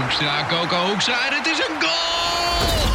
Hoekstra, 0.00 0.46
Coco 0.48 0.76
Hoekstra 0.88 1.14
en 1.30 1.36
het 1.36 1.46
is 1.46 1.58
een 1.58 1.80
goal! 1.80 2.90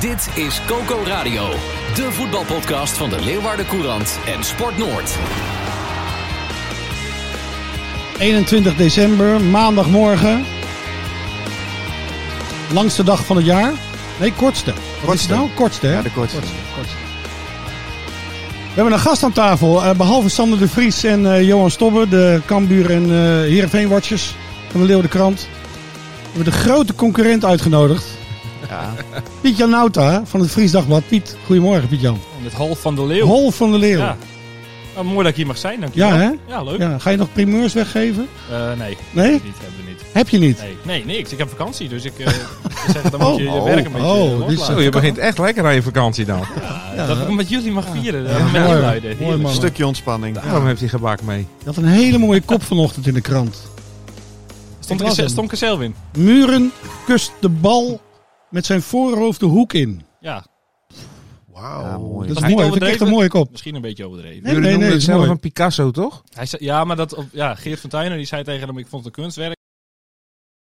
Dit 0.00 0.28
is 0.34 0.60
Coco 0.66 1.02
Radio, 1.06 1.48
de 1.94 2.08
voetbalpodcast 2.12 2.96
van 2.96 3.10
de 3.10 3.20
Leeuwarden 3.24 3.66
Courant 3.66 4.18
en 4.26 4.44
Sport 4.44 4.78
Noord. 4.78 5.16
21 8.18 8.76
december, 8.76 9.40
maandagmorgen. 9.40 10.44
Langste 12.72 13.02
dag 13.04 13.24
van 13.24 13.36
het 13.36 13.44
jaar. 13.44 13.72
Nee, 14.20 14.32
kortste. 14.32 14.72
Wat 15.04 15.14
is 15.14 15.20
het 15.20 15.30
nou? 15.30 15.48
Kortste, 15.54 15.86
hè? 15.86 15.92
Ja, 15.92 16.02
de 16.02 16.10
kortste. 16.12 16.38
kortste. 16.74 16.96
We 18.52 18.74
hebben 18.78 18.92
een 18.92 18.98
gast 18.98 19.22
aan 19.22 19.32
tafel. 19.32 19.84
eh, 19.84 19.90
behalve 19.94 20.28
Sander 20.28 20.58
de 20.58 20.68
Vries 20.68 21.04
en 21.04 21.34
eh, 21.34 21.42
Johan 21.46 21.70
Stobbe, 21.70 22.08
de 22.08 22.40
Kambuur 22.44 22.90
en 22.90 23.02
eh 23.04 23.16
Heerenveen 23.40 23.88
Watchers 23.88 24.34
van 24.70 24.80
de 24.80 24.86
Leeuwen 24.86 25.04
de 25.04 25.10
Krant. 25.10 25.48
We 26.32 26.38
hebben 26.38 26.52
de 26.52 26.58
grote 26.58 26.94
concurrent 26.94 27.44
uitgenodigd. 27.44 28.04
Ja. 28.68 28.92
Piet-Jan 29.40 29.70
Nauta 29.70 30.22
van 30.24 30.40
het 30.40 30.50
Fries 30.50 30.70
Dagblad. 30.70 31.02
Piet, 31.08 31.36
goedemorgen 31.46 31.88
Piet-Jan. 31.88 32.18
In 32.38 32.44
het 32.44 32.52
hol 32.52 32.74
van 32.74 32.94
de 32.94 33.04
leeuw. 33.06 33.26
Hol 33.26 33.50
van 33.50 33.72
de 33.72 33.78
Leeuw. 33.78 33.98
Ja. 33.98 34.16
Nou, 34.94 35.06
mooi 35.06 35.18
dat 35.18 35.26
ik 35.28 35.36
hier 35.36 35.46
mag 35.46 35.58
zijn, 35.58 35.80
dankjewel. 35.80 36.08
Ja, 36.08 36.16
hè? 36.16 36.30
Ja, 36.46 36.62
leuk. 36.62 36.78
Ja, 36.78 36.98
ga 36.98 37.10
je 37.10 37.16
nog 37.16 37.32
primeurs 37.32 37.72
weggeven? 37.72 38.28
Eh, 38.50 38.56
nee, 38.78 38.96
Nee? 39.10 39.30
niet, 39.32 39.42
hebben 39.42 39.84
we 39.84 39.88
niet. 39.90 40.00
Heb 40.12 40.28
je 40.28 40.38
niet? 40.38 40.58
Nee, 40.58 40.76
nee, 41.04 41.16
niks. 41.16 41.32
Ik 41.32 41.38
heb 41.38 41.48
vakantie, 41.48 41.88
dus 41.88 42.04
ik 42.04 42.18
eh, 42.18 42.26
zeg, 42.94 43.02
dan 43.02 43.20
moet 43.20 43.36
je 43.36 43.42
je 43.42 43.48
Oh, 43.50 43.64
werk 43.64 43.84
een 43.86 43.92
beetje 43.92 44.06
oh, 44.06 44.50
is- 44.50 44.64
Zo, 44.66 44.80
je 44.80 44.90
begint 44.90 45.18
echt 45.18 45.38
lekker 45.38 45.64
aan 45.64 45.74
je 45.74 45.82
vakantie 45.82 46.24
dan. 46.24 46.40
Ja, 46.96 47.06
Dat 47.06 47.16
ik 47.18 47.26
hem 47.26 47.34
met 47.34 47.48
jullie 47.48 47.72
mag 47.72 47.86
vieren. 47.92 48.22
Ja, 48.22 48.38
met 48.52 48.64
mooi. 48.66 49.16
Mooi. 49.20 49.42
Een 49.44 49.48
stukje 49.48 49.86
ontspanning. 49.86 50.40
Waarom 50.42 50.66
heeft 50.66 50.80
hij 50.80 50.88
gebak 50.88 51.22
mee? 51.22 51.46
Je 51.58 51.64
had 51.64 51.76
een 51.76 51.84
hele 51.86 52.18
mooie 52.18 52.40
kop 52.40 52.62
vanochtend 52.62 53.06
in 53.06 53.14
de 53.14 53.20
krant. 53.20 53.70
Stond 55.28 55.52
er 55.52 55.62
er 55.62 55.82
in. 55.82 55.94
Muren 56.16 56.72
kust 57.06 57.32
de 57.40 57.48
bal 57.48 58.00
met 58.50 58.66
zijn 58.66 58.82
voorhoofd 58.82 59.40
de 59.40 59.46
hoek 59.46 59.72
in. 59.72 60.02
Ja, 60.20 60.44
Wauw, 61.52 61.82
Ja, 61.82 61.98
mooi. 61.98 62.28
dat 62.28 62.36
is 62.42 62.54
mooi. 62.54 62.70
Dat 62.70 62.82
echt 62.88 63.00
een 63.00 63.08
mooie 63.08 63.28
kop. 63.28 63.50
misschien 63.50 63.74
een 63.74 63.80
beetje 63.80 64.06
overdreven. 64.06 64.42
Nee, 64.42 64.52
Jullie 64.52 64.60
nee, 64.68 64.70
noemen 64.70 64.88
nee, 64.88 64.98
het 64.98 65.06
dat 65.06 65.16
is 65.16 65.22
zelf 65.22 65.34
een 65.34 65.40
Picasso, 65.40 65.90
toch? 65.90 66.22
Hij 66.34 66.46
zei, 66.46 66.64
ja, 66.64 66.84
maar 66.84 66.96
dat, 66.96 67.24
ja, 67.32 67.54
Geert 67.54 67.80
van 67.80 67.90
Tuinen 67.90 68.16
die 68.16 68.26
zei 68.26 68.44
tegen 68.44 68.68
hem, 68.68 68.78
ik 68.78 68.86
vond 68.86 69.04
het 69.04 69.16
een 69.16 69.22
kunstwerk. 69.22 69.56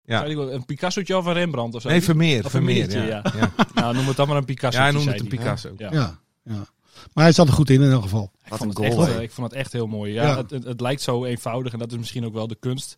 Ja. 0.03 0.27
Een 0.27 0.65
Picassootje 0.65 1.17
of 1.17 1.27
een 1.27 1.33
Rembrandt 1.33 1.75
of 1.75 1.83
zo. 1.83 1.89
Nee, 1.89 2.03
Vermeer. 2.03 2.45
Of 2.45 2.51
Vermeer, 2.51 2.91
ja. 2.91 3.03
ja. 3.03 3.23
Ja. 3.39 3.53
Nou, 3.75 3.95
noem 3.95 4.07
het 4.07 4.17
dan 4.17 4.29
maar 4.29 4.37
een 4.37 4.45
Picasso. 4.45 4.79
Ja, 4.79 4.85
hij 4.85 4.93
noemde 4.93 5.11
het 5.11 5.21
een 5.21 5.29
Picasso. 5.29 5.73
Ja. 5.77 5.89
Ja, 5.93 6.19
ja. 6.43 6.67
Maar 7.13 7.25
hij 7.25 7.33
zat 7.33 7.49
er 7.49 7.53
goed 7.55 7.71
in 7.71 7.83
in 7.83 7.91
elk 7.91 8.03
geval. 8.03 8.31
Ik 8.45 8.49
Wat 8.51 8.59
vond, 8.59 8.79
een 8.79 8.85
het 8.85 8.95
goal, 8.95 9.07
echt, 9.09 9.21
ik 9.21 9.31
vond 9.31 9.51
het 9.51 9.57
echt 9.61 9.73
heel 9.73 9.87
mooi. 9.87 10.13
Ja, 10.13 10.23
Ja. 10.23 10.37
Het, 10.37 10.51
het, 10.51 10.65
het 10.65 10.81
lijkt 10.81 11.03
zo 11.03 11.25
eenvoudig 11.25 11.73
en 11.73 11.79
dat 11.79 11.93
is 11.93 11.99
misschien 11.99 12.25
ook 12.25 12.33
wel 12.33 12.47
de 12.47 12.57
kunst. 12.61 12.97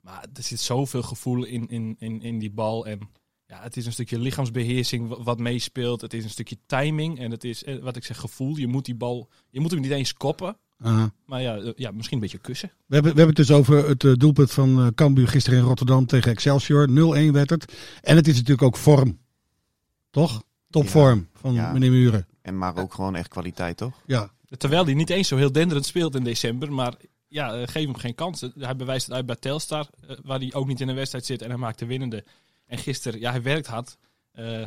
Maar 0.00 0.26
er 0.34 0.42
zit 0.42 0.60
zoveel 0.60 1.02
gevoel 1.02 1.44
in, 1.44 1.68
in, 1.68 1.96
in, 1.98 2.22
in 2.22 2.38
die 2.38 2.50
bal. 2.50 2.86
En 2.86 2.98
ja, 3.46 3.62
het 3.62 3.76
is 3.76 3.86
een 3.86 3.92
stukje 3.92 4.18
lichaamsbeheersing 4.18 5.08
wa- 5.08 5.22
wat 5.22 5.38
meespeelt. 5.38 6.00
Het 6.00 6.14
is 6.14 6.24
een 6.24 6.30
stukje 6.30 6.56
timing. 6.66 7.18
En 7.18 7.30
het 7.30 7.44
is, 7.44 7.64
eh, 7.64 7.78
wat 7.82 7.96
ik 7.96 8.04
zeg, 8.04 8.18
gevoel. 8.18 8.56
Je 8.56 8.66
moet 8.66 8.84
die 8.84 8.94
bal, 8.94 9.28
je 9.50 9.60
moet 9.60 9.70
hem 9.70 9.80
niet 9.80 9.90
eens 9.90 10.12
koppen. 10.14 10.56
Aha. 10.78 11.12
Maar 11.26 11.42
ja, 11.42 11.56
eh, 11.56 11.72
ja 11.76 11.90
misschien 11.90 12.16
een 12.16 12.22
beetje 12.22 12.38
kussen. 12.38 12.68
We 12.86 12.94
hebben, 12.94 13.12
we 13.14 13.18
hebben 13.20 13.36
het 13.36 13.46
dus 13.46 13.56
over 13.56 13.88
het 13.88 14.04
eh, 14.04 14.12
doelpunt 14.12 14.50
van 14.50 14.80
eh 14.80 14.86
Cambuur 14.94 15.28
gisteren 15.28 15.58
in 15.58 15.64
Rotterdam 15.64 16.06
tegen 16.06 16.30
Excelsior. 16.30 16.88
0-1 16.88 16.92
werd 17.32 17.50
het. 17.50 17.72
En 18.00 18.16
het 18.16 18.28
is 18.28 18.34
natuurlijk 18.34 18.62
ook 18.62 18.76
vorm. 18.76 19.18
Toch? 20.10 20.42
Topvorm 20.70 21.28
van 21.34 21.54
Ja. 21.54 21.72
meneer 21.72 21.90
Muren. 21.90 22.26
En 22.42 22.58
maar 22.58 22.76
ook 22.76 22.94
gewoon 22.94 23.16
echt 23.16 23.28
kwaliteit, 23.28 23.76
toch? 23.76 24.02
Ja. 24.06 24.30
Terwijl 24.56 24.84
hij 24.84 24.94
niet 24.94 25.10
eens 25.10 25.28
zo 25.28 25.36
heel 25.36 25.52
denderend 25.52 25.86
speelt 25.86 26.14
in 26.14 26.24
december. 26.24 26.72
Maar 26.72 26.94
ja, 27.30 27.54
eh, 27.54 27.66
geef 27.68 27.84
hem 27.84 27.96
geen 27.96 28.14
kans. 28.14 28.40
Hij 28.58 28.76
bewijst 28.76 29.06
het 29.06 29.14
uit 29.14 29.26
bij 29.26 29.36
Telstar. 29.36 29.86
eh, 30.08 30.16
waar 30.22 30.38
hij 30.38 30.52
ook 30.54 30.66
niet 30.66 30.80
in 30.80 30.86
de 30.86 30.92
wedstrijd 30.92 31.26
zit. 31.26 31.42
En 31.42 31.48
hij 31.48 31.58
maakt 31.58 31.78
de 31.78 31.86
winnende. 31.86 32.24
En 32.66 32.78
gisteren, 32.78 33.20
ja, 33.20 33.30
hij 33.30 33.42
werkt 33.42 33.66
hard. 33.66 33.96
Eh, 34.32 34.60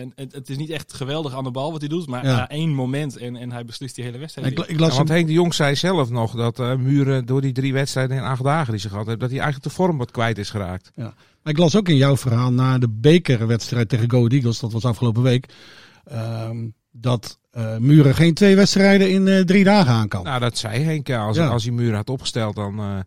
en 0.00 0.12
het, 0.14 0.32
het 0.32 0.48
is 0.50 0.56
niet 0.56 0.70
echt 0.70 0.92
geweldig 0.94 1.34
aan 1.34 1.44
de 1.44 1.50
bal 1.50 1.70
wat 1.72 1.80
hij 1.80 1.88
doet. 1.88 2.06
Maar 2.06 2.24
Ja. 2.24 2.36
na 2.36 2.48
één 2.48 2.74
moment. 2.74 3.16
En, 3.16 3.36
en 3.36 3.52
hij 3.52 3.64
beslist 3.64 3.94
die 3.94 4.04
hele 4.04 4.18
wedstrijd. 4.18 4.46
Ik, 4.50 4.56
weer. 4.56 4.70
ik 4.70 4.78
las 4.80 4.90
Ja, 4.90 4.96
want 4.96 5.08
Henk 5.08 5.26
de 5.26 5.32
Jong 5.32 5.54
zei 5.54 5.74
zelf 5.76 6.10
nog 6.10 6.34
dat 6.34 6.58
eh, 6.58 6.74
Muren 6.76 7.26
door 7.26 7.40
die 7.40 7.52
drie 7.52 7.72
wedstrijden 7.72 8.16
in 8.16 8.22
acht 8.22 8.42
dagen 8.42 8.72
die 8.72 8.80
ze 8.80 8.88
gehad 8.88 9.06
heeft, 9.06 9.20
dat 9.20 9.30
hij 9.30 9.38
eigenlijk 9.38 9.68
de 9.68 9.74
vorm 9.76 9.98
wat 9.98 10.10
kwijt 10.10 10.38
is 10.38 10.50
geraakt. 10.50 10.90
Maar 10.96 11.52
ik 11.52 11.58
las 11.58 11.76
ook 11.76 11.88
in 11.88 11.96
jouw 11.96 12.16
verhaal 12.16 12.52
na 12.52 12.78
de 12.78 12.88
bekerwedstrijd 12.88 13.88
tegen 13.88 14.10
Go 14.10 14.16
Ahead 14.16 14.32
Eagles, 14.32 14.58
dat 14.58 14.72
was 14.72 14.84
afgelopen 14.84 15.22
week, 15.22 15.46
ehm, 16.04 16.68
dat 16.90 17.38
eh, 17.58 17.76
Muren 17.76 18.14
geen 18.14 18.34
twee 18.34 18.56
wedstrijden 18.56 19.10
in 19.10 19.28
eh, 19.28 19.40
drie 19.40 19.64
dagen 19.64 19.92
aan 19.92 20.08
kan. 20.08 20.24
Nou, 20.24 20.40
dat 20.40 20.58
zei 20.58 20.82
Henk. 20.82 21.10
Als, 21.10 21.36
Ja. 21.36 21.46
als 21.46 21.64
hij 21.64 21.72
Muren 21.72 21.94
had 21.96 22.10
opgesteld, 22.10 22.54
dan, 22.54 22.78
eh, 22.78 22.98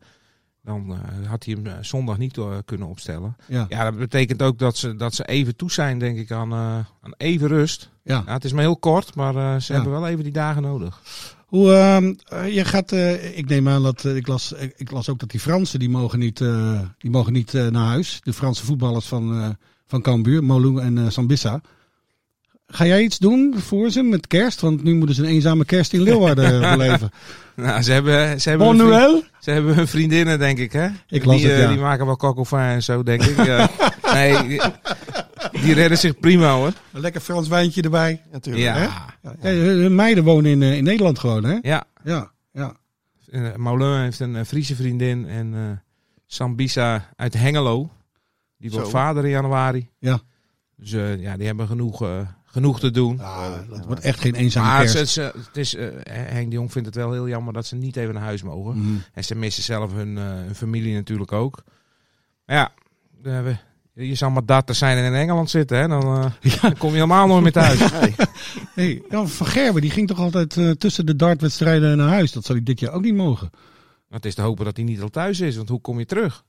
dan 0.64 0.98
had 1.28 1.46
hij 1.46 1.58
hem 1.62 1.84
zondag 1.84 2.18
niet 2.18 2.38
kunnen 2.66 2.88
opstellen. 2.88 3.36
ja. 3.48 3.66
Ja, 3.70 3.84
dat 3.84 3.98
betekent 3.98 4.42
ook 4.42 4.58
dat 4.60 4.78
ze, 4.78 4.96
dat 4.96 5.14
ze 5.14 5.26
even 5.28 5.56
toe 5.56 5.72
zijn, 5.72 6.00
denk 6.00 6.18
ik, 6.18 6.32
aan, 6.32 6.54
aan 6.54 7.14
even 7.18 7.48
rust. 7.48 7.90
Ja. 8.04 8.24
Ja, 8.26 8.34
het 8.34 8.44
is 8.46 8.52
maar 8.54 8.62
heel 8.64 8.78
kort, 8.78 9.16
maar 9.16 9.62
ze 9.62 9.74
hebben 9.74 9.92
wel 9.92 10.08
even 10.08 10.24
die 10.24 10.34
dagen 10.34 10.62
nodig. 10.62 11.02
Hoe, 11.46 11.74
ehm, 11.74 12.14
eh, 12.28 12.54
je 12.56 12.66
gaat, 12.66 12.92
ik 13.36 13.48
neem 13.48 13.68
aan 13.70 13.84
dat, 13.84 14.06
ik, 14.06 14.28
las, 14.28 14.52
ik, 14.52 14.74
ik 14.78 14.92
las 14.92 15.10
ook 15.10 15.20
dat 15.20 15.30
die 15.30 15.40
Fransen, 15.40 15.80
die 15.80 15.90
mogen 15.90 16.20
niet, 16.20 16.38
die 16.98 17.12
mogen 17.12 17.34
niet 17.34 17.54
naar 17.54 17.86
huis. 17.88 18.20
De 18.24 18.34
Franse 18.34 18.66
voetballers 18.66 19.06
van, 19.06 19.56
van 19.88 20.02
Cambuur, 20.02 20.44
Molou 20.44 20.82
en 20.82 21.12
Sambissa. 21.12 21.62
Ga 22.74 22.86
jij 22.86 23.02
iets 23.04 23.18
doen 23.18 23.56
voor 23.60 23.90
ze 23.90 24.02
met 24.02 24.28
kerst? 24.28 24.62
Want 24.62 24.84
nu 24.84 24.96
moeten 24.96 25.16
ze 25.16 25.22
een 25.24 25.30
eenzame 25.30 25.66
kerst 25.66 25.94
in 25.94 26.02
Leeuwarden 26.02 26.62
beleven. 26.78 27.10
Nou, 27.56 27.82
ze 27.82 27.92
hebben, 27.92 28.42
ze 28.42 28.50
hebben, 28.50 28.68
Bon 28.68 28.88
vriend- 28.88 29.30
ze 29.40 29.52
hebben 29.52 29.76
hun 29.76 29.88
vriendinnen, 29.88 30.40
denk 30.40 30.58
ik, 30.58 30.72
hè? 30.72 30.88
Ik 31.08 31.26
las 31.26 31.36
die, 31.38 31.46
het, 31.48 31.56
eh, 31.58 31.62
ja. 31.64 31.70
die 31.70 31.80
maken 31.80 32.06
wel 32.06 32.16
kakofijn 32.16 32.76
en 32.76 32.84
zo, 32.84 33.04
denk 33.04 33.24
ik. 33.24 33.46
Ja. 33.46 33.70
nee, 34.14 34.48
die, 34.48 34.62
die 35.52 35.74
redden 35.74 35.98
zich 35.98 36.20
prima, 36.20 36.54
hoor. 36.54 36.72
Een 36.94 37.02
lekker 37.02 37.22
Frans 37.22 37.48
wijntje 37.48 37.82
erbij. 37.82 38.22
Natuurlijk. 38.32 38.64
Ja. 38.66 38.74
hè? 38.74 39.50
Ja, 39.50 39.56
hun 39.56 39.96
meiden 39.96 40.24
wonen 40.24 40.52
in, 40.52 40.62
eh, 40.62 40.78
in 40.78 40.84
Nederland 40.84 41.20
gewoon, 41.20 41.44
hè? 41.44 41.58
Ja. 41.62 41.84
Ja, 42.04 42.32
ja. 42.52 42.76
Uh, 43.30 43.56
Moulin 43.56 44.02
heeft 44.02 44.20
een 44.20 44.46
Friese 44.46 44.76
vriendin 44.76 45.28
en 45.28 45.54
eh 45.54 45.78
Sambisa 46.26 47.10
uit 47.16 47.34
Hengelo. 47.34 47.90
Die 48.58 48.72
wordt 48.72 48.86
Zo. 48.86 48.92
vader 48.92 49.24
in 49.24 49.30
januari. 49.30 49.90
Ja. 50.00 50.20
Dus 50.76 50.92
ja, 51.20 51.38
die 51.38 51.46
hebben 51.48 51.68
genoeg, 51.68 52.02
eh, 52.04 52.20
genoeg 52.52 52.80
te 52.80 52.92
doen. 52.92 53.20
Ah, 53.20 53.46
dat 53.70 53.86
wordt 53.86 54.02
echt 54.02 54.20
geen 54.20 54.36
eenzame 54.36 54.68
maar 54.68 54.86
kerst. 54.86 55.14
ze- 55.14 55.32
het 55.48 55.58
is, 55.58 55.76
eh, 55.76 55.88
Henk 56.10 56.50
de 56.50 56.56
Jong 56.56 56.72
vindt 56.72 56.88
het 56.88 56.96
wel 56.98 57.12
heel 57.12 57.28
jammer 57.28 57.54
dat 57.54 57.66
ze 57.66 57.76
niet 57.76 57.96
even 57.96 58.14
naar 58.14 58.24
huis 58.24 58.44
mogen. 58.44 58.78
Mhm. 58.78 58.94
En 59.14 59.24
ze 59.24 59.36
missen 59.36 59.64
zelf 59.64 59.94
hun, 59.94 60.18
eh, 60.18 60.24
hun 60.24 60.56
familie 60.56 60.94
natuurlijk 60.94 61.32
ook. 61.32 61.64
Maar 62.46 62.56
ja, 62.56 62.72
eh, 63.24 63.44
we- 63.44 63.58
je 64.06 64.16
zal 64.16 64.30
maar 64.30 64.46
dat 64.46 64.76
zijn 64.76 64.98
en 64.98 65.04
in 65.14 65.20
Engeland 65.20 65.50
zitten. 65.50 65.78
Hè? 65.78 65.88
Dan, 65.88 66.02
eh, 66.42 66.52
dan 66.62 66.78
kom 66.78 66.90
je 66.90 66.96
helemaal 66.96 67.28
nooit 67.28 67.44
meer 67.44 67.52
thuis. 67.52 67.80
Hey, 68.76 69.02
Jan 69.10 69.30
van 69.30 69.48
Gerben 69.48 69.82
die 69.82 69.92
ging 69.92 70.08
toch 70.08 70.20
altijd 70.20 70.58
eh, 70.58 70.70
tussen 70.70 71.06
de 71.06 71.16
dartwedstrijden 71.16 71.98
naar 71.98 72.10
huis. 72.10 72.32
Dat 72.32 72.46
zal 72.46 72.56
hij 72.56 72.64
dit 72.64 72.80
jaar 72.80 72.92
ook 72.94 73.02
niet 73.02 73.16
mogen. 73.16 73.50
Het 74.10 74.26
is 74.26 74.36
te 74.36 74.42
hopen 74.42 74.66
dat 74.66 74.76
hij 74.76 74.86
niet 74.86 75.02
al 75.02 75.10
thuis 75.10 75.40
is, 75.40 75.56
want 75.56 75.70
hoe 75.70 75.82
kom 75.82 76.00
je 76.00 76.06
terug? 76.06 76.44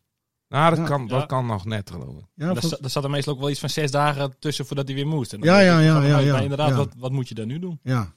Nou, 0.53 0.71
dat, 0.71 0.79
Ja. 0.79 0.85
kan, 0.85 1.07
dat 1.09 1.21
Ja. 1.21 1.27
kan 1.27 1.47
nog 1.47 1.65
net, 1.65 1.91
geloof 1.91 2.17
ik. 2.17 2.25
Ja, 2.35 2.53
Daar 2.53 2.63
vol- 2.63 2.77
zat- 2.89 3.05
er 3.05 3.11
meestal 3.11 3.33
ook 3.35 3.41
wel 3.41 3.51
iets 3.51 3.61
van 3.61 3.69
zes 3.69 3.91
dagen 3.91 4.35
tussen 4.39 4.67
voordat 4.67 4.87
hij 4.87 4.97
weer 4.97 5.07
moest. 5.07 5.33
En 5.33 5.41
dan 5.41 5.49
Ja, 5.49 5.61
ja, 5.61 5.79
ja, 5.81 6.03
ja, 6.03 6.19
ja, 6.19 6.33
maar 6.33 6.43
inderdaad, 6.43 6.69
ja. 6.69 6.77
Wat, 6.77 6.93
wat 6.97 7.13
moet 7.13 7.29
je 7.29 7.35
dan 7.35 7.47
nu 7.47 7.59
doen? 7.59 7.79
ja. 7.83 8.13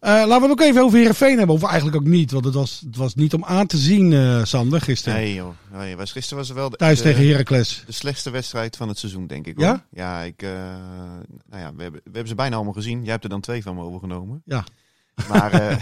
Eh, 0.00 0.10
laten 0.12 0.28
we 0.28 0.42
het 0.42 0.50
ook 0.50 0.60
even 0.60 0.82
over 0.82 0.98
Heerenveen 0.98 1.38
hebben. 1.38 1.56
Of 1.56 1.62
eigenlijk 1.62 1.96
ook 1.96 2.04
niet. 2.04 2.30
Want 2.30 2.44
het 2.44 2.54
was, 2.54 2.82
het 2.86 2.96
was 2.96 3.14
niet 3.14 3.34
om 3.34 3.44
aan 3.44 3.66
te 3.66 3.76
zien, 3.76 4.12
eh, 4.12 4.44
Sander, 4.44 4.80
gisteren. 4.80 5.18
Nee 5.18 5.34
joh. 5.34 5.54
Nee, 5.72 5.96
was, 5.96 6.12
gisteren 6.12 6.38
was 6.38 6.48
er 6.48 6.54
wel 6.54 6.70
de, 6.70 6.76
Thuis 6.76 6.96
de, 6.98 7.02
tegen 7.04 7.28
Heracles. 7.28 7.82
de 7.86 7.92
slechtste 7.92 8.30
wedstrijd 8.30 8.76
van 8.76 8.88
het 8.88 8.98
seizoen, 8.98 9.26
denk 9.26 9.46
ik. 9.46 9.58
Ja? 9.60 9.68
Hoor. 9.68 9.80
Ja, 9.90 10.20
ik, 10.22 10.42
eh, 10.42 10.50
nou 11.48 11.62
ja 11.62 11.72
we, 11.74 11.82
hebben, 11.82 11.92
we 11.92 12.10
hebben 12.12 12.28
ze 12.28 12.34
bijna 12.34 12.54
allemaal 12.56 12.72
gezien. 12.72 13.02
Jij 13.02 13.10
hebt 13.12 13.24
er 13.24 13.30
dan 13.30 13.40
twee 13.40 13.62
van 13.62 13.74
me 13.74 13.82
overgenomen. 13.82 14.42
Ja. 14.44 14.64
Maar 15.28 15.50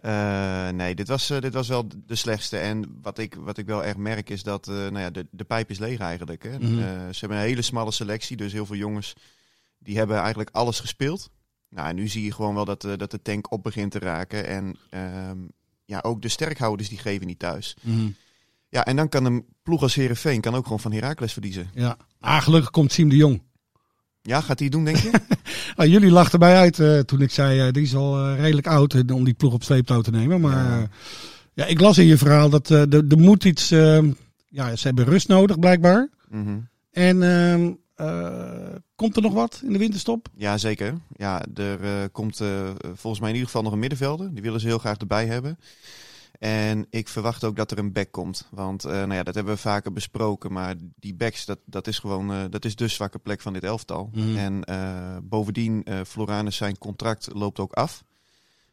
eh, 0.00 0.68
nee, 0.68 0.94
dit 0.94 1.08
was, 1.08 1.30
eh, 1.30 1.40
dit 1.40 1.52
was 1.52 1.68
wel 1.68 1.86
de 2.06 2.14
slechtste. 2.14 2.58
En 2.58 2.98
wat 3.02 3.18
ik, 3.18 3.34
wat 3.34 3.58
ik 3.58 3.66
wel 3.66 3.84
erg 3.84 3.96
merk 3.96 4.30
is 4.30 4.42
dat 4.42 4.68
eh, 4.68 4.74
nou 4.74 4.98
ja, 4.98 5.10
de, 5.10 5.26
de 5.30 5.44
pijp 5.44 5.70
is 5.70 5.78
leeg 5.78 5.98
eigenlijk. 5.98 6.42
Hè. 6.42 6.58
Mhm. 6.58 6.76
Ze 7.12 7.18
hebben 7.20 7.38
een 7.38 7.44
hele 7.44 7.62
smalle 7.62 7.92
selectie. 7.92 8.36
Dus 8.36 8.52
heel 8.52 8.66
veel 8.66 8.76
jongens 8.76 9.14
die 9.78 9.96
hebben 9.96 10.18
eigenlijk 10.18 10.50
alles 10.52 10.80
gespeeld. 10.80 11.30
Nou, 11.68 11.88
en 11.88 11.94
nu 11.94 12.08
zie 12.08 12.24
je 12.24 12.32
gewoon 12.32 12.54
wel 12.54 12.64
dat, 12.64 12.80
dat 12.80 13.10
de 13.10 13.22
tank 13.22 13.52
op 13.52 13.62
begint 13.62 13.90
te 13.90 13.98
raken. 13.98 14.46
En 14.46 14.76
ehm, 14.90 15.38
ja, 15.84 16.00
ook 16.02 16.22
de 16.22 16.28
sterkhouders 16.28 16.88
die 16.88 16.98
geven 16.98 17.26
niet 17.26 17.38
thuis. 17.38 17.76
Mhm. 17.82 18.10
Ja, 18.68 18.84
en 18.84 18.96
dan 18.96 19.08
kan 19.08 19.24
een 19.24 19.46
ploeg 19.62 19.82
als 19.82 19.94
Herenveen 19.94 20.40
kan 20.40 20.54
ook 20.54 20.64
gewoon 20.64 20.80
van 20.80 20.92
Heracles 20.92 21.32
verliezen. 21.32 21.70
Ja. 21.74 21.96
Ah, 22.20 22.42
gelukkig 22.42 22.70
komt 22.70 22.92
Siem 22.92 23.08
de 23.08 23.16
Jong. 23.16 23.42
Ja, 24.22 24.40
gaat 24.40 24.58
hij 24.58 24.68
doen, 24.68 24.84
denk 24.84 24.96
je? 24.96 25.10
Ah, 25.74 25.86
jullie 25.86 26.10
lachten 26.10 26.38
bij 26.38 26.56
uit 26.56 26.78
eh, 26.78 26.98
toen 26.98 27.20
ik 27.20 27.30
zei, 27.30 27.60
eh, 27.66 27.72
die 27.72 27.82
is 27.82 27.94
al 27.94 28.18
eh, 28.18 28.40
redelijk 28.40 28.66
oud 28.66 29.10
om 29.12 29.24
die 29.24 29.34
ploeg 29.34 29.52
op 29.52 29.62
sleeptouw 29.62 30.00
te 30.00 30.10
nemen. 30.10 30.40
Maar 30.40 30.80
Ja. 30.80 30.88
ja, 31.54 31.64
ik 31.66 31.80
las 31.80 31.98
in 31.98 32.06
je 32.06 32.18
verhaal 32.18 32.48
dat 32.50 32.68
er 32.68 33.18
moet 33.18 33.44
iets, 33.44 33.70
eh, 33.70 33.98
ja, 34.48 34.76
ze 34.76 34.86
hebben 34.86 35.04
rust 35.04 35.28
nodig 35.28 35.58
blijkbaar. 35.58 36.08
Mhm. 36.28 36.58
En 36.90 37.22
ehm, 37.22 37.72
eh, 37.94 38.74
komt 38.94 39.16
er 39.16 39.22
nog 39.22 39.32
wat 39.32 39.60
in 39.64 39.72
de 39.72 39.78
winterstop? 39.78 40.28
Ja, 40.36 40.58
zeker. 40.58 40.94
Ja, 41.16 41.42
er 41.54 42.08
komt 42.10 42.36
volgens 42.94 43.20
mij 43.20 43.28
in 43.28 43.34
ieder 43.34 43.46
geval 43.46 43.62
nog 43.62 43.72
een 43.72 43.78
middenvelder. 43.78 44.34
Die 44.34 44.42
willen 44.42 44.60
ze 44.60 44.66
heel 44.66 44.78
graag 44.78 44.96
erbij 44.96 45.26
hebben. 45.26 45.58
En 46.40 46.86
ik 46.90 47.08
verwacht 47.08 47.44
ook 47.44 47.56
dat 47.56 47.70
er 47.70 47.78
een 47.78 47.92
back 47.92 48.12
komt. 48.12 48.48
Want 48.50 48.84
eh, 48.84 48.90
nou 48.92 49.14
ja, 49.14 49.22
dat 49.22 49.34
hebben 49.34 49.54
we 49.54 49.60
vaker 49.60 49.92
besproken. 49.92 50.52
Maar 50.52 50.74
die 50.96 51.14
backs, 51.14 51.44
dat, 51.44 51.58
dat 51.64 51.86
is 51.86 51.98
gewoon 51.98 52.32
eh, 52.32 52.44
dat 52.50 52.64
is 52.64 52.76
de 52.76 52.88
zwakke 52.88 53.18
plek 53.18 53.40
van 53.40 53.52
dit 53.52 53.64
elftal. 53.64 54.10
Mhm. 54.14 54.36
En 54.36 54.64
eh, 54.64 55.16
bovendien, 55.22 55.86
Floranus 56.06 56.56
zijn 56.56 56.78
contract 56.78 57.28
loopt 57.32 57.58
ook 57.58 57.72
af. 57.72 58.04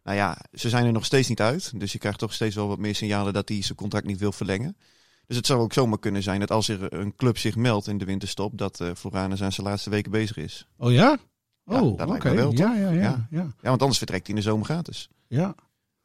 Nou 0.03 0.17
ja, 0.17 0.37
ze 0.53 0.69
zijn 0.69 0.85
er 0.85 0.91
nog 0.91 1.05
steeds 1.05 1.27
niet 1.27 1.41
uit. 1.41 1.79
Dus 1.79 1.91
je 1.91 1.97
krijgt 1.97 2.19
toch 2.19 2.33
steeds 2.33 2.55
wel 2.55 2.67
wat 2.67 2.77
meer 2.79 2.95
signalen 2.95 3.33
dat 3.33 3.49
hij 3.49 3.61
zijn 3.61 3.77
contract 3.77 4.05
niet 4.05 4.19
wil 4.19 4.31
verlengen. 4.31 4.77
Dus 5.25 5.37
het 5.37 5.45
zou 5.45 5.59
ook 5.61 5.73
zomaar 5.73 5.99
kunnen 5.99 6.23
zijn 6.23 6.39
dat 6.39 6.51
als 6.51 6.67
er 6.67 6.93
een 6.93 7.15
club 7.15 7.37
zich 7.37 7.55
meldt 7.55 7.87
in 7.87 7.97
de 7.97 8.05
winterstop, 8.05 8.57
dat 8.57 8.83
Floranus 8.95 9.43
aan 9.43 9.51
zijn 9.51 9.67
laatste 9.67 9.89
weken 9.89 10.11
bezig 10.11 10.37
is. 10.37 10.67
Oh 10.77 10.91
ja? 10.91 11.17
Oh, 11.65 11.79
dat 11.79 11.91
oké. 11.91 12.05
lijkt 12.07 12.23
me 12.23 12.33
wel, 12.33 12.51
Ja, 12.51 12.57
toch? 12.57 12.77
ja, 12.77 12.89
ja, 12.89 12.91
Ja. 12.91 13.27
ja. 13.29 13.41
Ja, 13.61 13.69
want 13.69 13.81
anders 13.81 13.97
vertrekt 13.97 14.27
hij 14.27 14.35
in 14.35 14.41
de 14.41 14.47
zomer 14.49 14.65
gratis. 14.65 15.09
ja. 15.27 15.55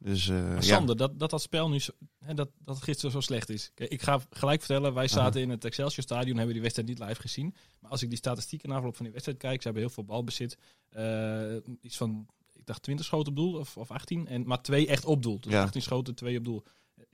Dus 0.03 0.27
Maar 0.27 0.53
ja. 0.53 0.61
Sander, 0.61 0.97
dat, 0.97 1.19
dat 1.19 1.29
dat 1.29 1.41
spel 1.41 1.69
nu 1.69 1.79
hè, 2.19 2.33
dat, 2.33 2.49
dat 2.59 2.81
gisteren 2.81 3.11
zo 3.11 3.19
slecht 3.19 3.49
is. 3.49 3.71
Ik 3.75 4.01
ga 4.01 4.21
gelijk 4.29 4.59
vertellen, 4.59 4.93
wij 4.93 5.07
zaten 5.07 5.41
in 5.41 5.49
het 5.49 5.65
Excelsior 5.65 6.03
Stadion, 6.03 6.35
hebben 6.35 6.53
die 6.53 6.61
wedstrijd 6.61 6.89
niet 6.89 6.99
live 6.99 7.21
gezien. 7.21 7.55
Maar 7.79 7.91
als 7.91 8.01
ik 8.01 8.09
die 8.09 8.17
statistieken 8.17 8.69
na 8.69 8.75
afloop 8.75 8.95
van 8.95 9.03
die 9.03 9.13
wedstrijd 9.13 9.39
kijk, 9.39 9.57
ze 9.57 9.63
hebben 9.63 9.83
heel 9.83 9.93
veel 9.93 10.03
balbezit. 10.03 10.57
Eh, 10.89 11.55
iets 11.81 11.97
van, 11.97 12.27
ik 12.53 12.65
dacht 12.65 12.81
20 12.81 13.05
schoten 13.05 13.29
op 13.31 13.35
doel, 13.37 13.59
of, 13.59 13.77
of 13.77 13.91
18, 13.91 14.27
en, 14.27 14.45
maar 14.45 14.61
twee 14.61 14.87
echt 14.87 15.05
op 15.05 15.23
doel. 15.23 15.39
Dus 15.39 15.51
Ja. 15.51 15.61
18 15.61 15.81
schoten, 15.81 16.15
twee 16.15 16.37
op 16.37 16.45
doel. 16.45 16.63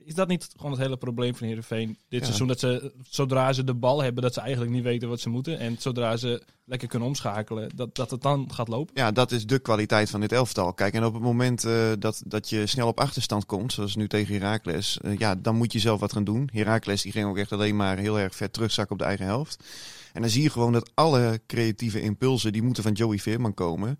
Is 0.04 0.14
dat 0.14 0.28
niet 0.28 0.48
gewoon 0.56 0.70
het 0.72 0.80
hele 0.80 0.96
probleem 0.96 1.34
van 1.34 1.46
Heerenveen 1.46 1.98
dit 2.08 2.20
Ja. 2.20 2.26
seizoen? 2.26 2.48
Dat 2.48 2.60
ze, 2.60 2.92
zodra 3.08 3.52
ze 3.52 3.64
de 3.64 3.74
bal 3.74 4.02
hebben, 4.02 4.22
dat 4.22 4.34
ze 4.34 4.40
eigenlijk 4.40 4.72
niet 4.72 4.82
weten 4.82 5.08
wat 5.08 5.20
ze 5.20 5.28
moeten. 5.28 5.58
En 5.58 5.76
zodra 5.78 6.16
ze 6.16 6.42
lekker 6.64 6.88
kunnen 6.88 7.08
omschakelen, 7.08 7.70
dat, 7.76 7.94
dat 7.94 8.10
het 8.10 8.22
dan 8.22 8.52
gaat 8.52 8.68
lopen. 8.68 8.94
ja, 8.96 9.10
dat 9.10 9.32
is 9.32 9.46
de 9.46 9.58
kwaliteit 9.58 10.10
van 10.10 10.20
dit 10.20 10.32
elftal. 10.32 10.72
Kijk, 10.72 10.94
en 10.94 11.04
op 11.04 11.14
het 11.14 11.22
moment 11.22 11.64
eh, 11.64 11.90
dat, 11.98 12.22
dat 12.26 12.48
je 12.48 12.66
snel 12.66 12.88
op 12.88 13.00
achterstand 13.00 13.46
komt, 13.46 13.72
zoals 13.72 13.96
nu 13.96 14.08
tegen 14.08 14.34
Heracles, 14.34 14.98
eh, 15.00 15.18
ja, 15.18 15.34
dan 15.34 15.56
moet 15.56 15.72
je 15.72 15.78
zelf 15.78 16.00
wat 16.00 16.12
gaan 16.12 16.24
doen. 16.24 16.48
Heracles 16.52 17.02
die 17.02 17.12
ging 17.12 17.26
ook 17.26 17.38
echt 17.38 17.52
alleen 17.52 17.76
maar 17.76 17.98
heel 17.98 18.18
erg 18.18 18.34
ver 18.34 18.50
terugzakken 18.50 18.92
op 18.92 18.98
de 18.98 19.04
eigen 19.08 19.26
helft. 19.26 19.64
En 20.12 20.20
dan 20.20 20.30
zie 20.30 20.42
je 20.42 20.50
gewoon 20.50 20.72
dat 20.72 20.90
alle 20.94 21.40
creatieve 21.46 22.00
impulsen, 22.00 22.52
die 22.52 22.62
moeten 22.62 22.82
van 22.82 22.92
Joey 22.92 23.18
Veerman 23.18 23.54
komen. 23.54 23.98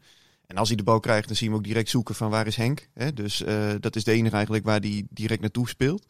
En 0.50 0.56
als 0.56 0.69
hij 0.69 0.76
de 0.76 0.82
bal 0.82 1.00
krijgt, 1.00 1.26
dan 1.26 1.37
zie 1.37 1.47
je 1.47 1.52
hem 1.52 1.61
ook 1.61 1.67
direct 1.67 1.88
zoeken 1.88 2.14
van 2.14 2.31
waar 2.31 2.47
is 2.47 2.56
Henk. 2.56 2.88
Hè? 2.94 3.12
Dus 3.12 3.43
eh, 3.43 3.70
dat 3.81 3.97
is 3.97 4.05
de 4.05 4.12
enige 4.12 4.35
eigenlijk 4.35 4.64
waar 4.64 4.81
hij 4.81 5.05
direct 5.11 5.41
naartoe 5.41 5.69
speelt. 5.69 6.05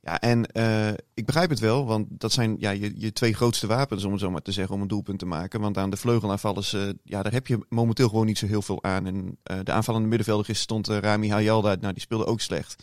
Ja, 0.00 0.20
en 0.20 0.46
eh, 0.46 0.88
ik 1.14 1.26
begrijp 1.26 1.50
het 1.50 1.58
wel, 1.58 1.86
want 1.86 2.06
dat 2.10 2.32
zijn 2.32 2.56
ja, 2.58 2.70
je, 2.70 2.92
je 2.96 3.12
twee 3.12 3.34
grootste 3.34 3.66
wapens, 3.66 4.04
om 4.04 4.10
het 4.10 4.20
zo 4.20 4.30
maar 4.30 4.42
te 4.42 4.52
zeggen, 4.52 4.74
om 4.74 4.80
een 4.80 4.88
doelpunt 4.88 5.18
te 5.18 5.26
maken. 5.26 5.60
Want 5.60 5.78
aan 5.78 5.90
de 5.90 5.96
vleugelaanvallers, 5.96 6.72
eh 6.72 6.88
ja, 7.04 7.22
daar 7.22 7.32
heb 7.32 7.46
je 7.46 7.66
momenteel 7.68 8.08
gewoon 8.08 8.26
niet 8.26 8.38
zo 8.38 8.46
heel 8.46 8.62
veel 8.62 8.82
aan. 8.82 9.06
En 9.06 9.38
de 9.64 9.72
aanvallende 9.72 10.08
middenvelder 10.08 10.50
is 10.50 10.60
stond 10.60 10.88
Rami 10.88 11.30
Hayalda, 11.30 11.76
nou, 11.80 11.92
die 11.92 12.02
speelde 12.02 12.26
ook 12.26 12.40
slecht. 12.40 12.82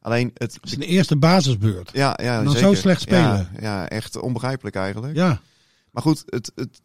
Alleen 0.00 0.30
het... 0.34 0.54
Het 0.54 0.64
is 0.64 0.74
een 0.74 0.82
eerste 0.82 1.16
basisbeurt. 1.16 1.90
Ja, 1.92 2.18
ja, 2.22 2.38
En 2.38 2.44
dan 2.44 2.52
zeker. 2.52 2.68
zo 2.68 2.74
slecht 2.74 3.00
spelen. 3.00 3.22
Ja, 3.22 3.50
ja, 3.60 3.88
echt 3.88 4.20
onbegrijpelijk 4.20 4.76
eigenlijk. 4.76 5.16
Ja. 5.16 5.40
Maar 5.90 6.02
goed, 6.02 6.22
het, 6.26 6.52
het, 6.54 6.80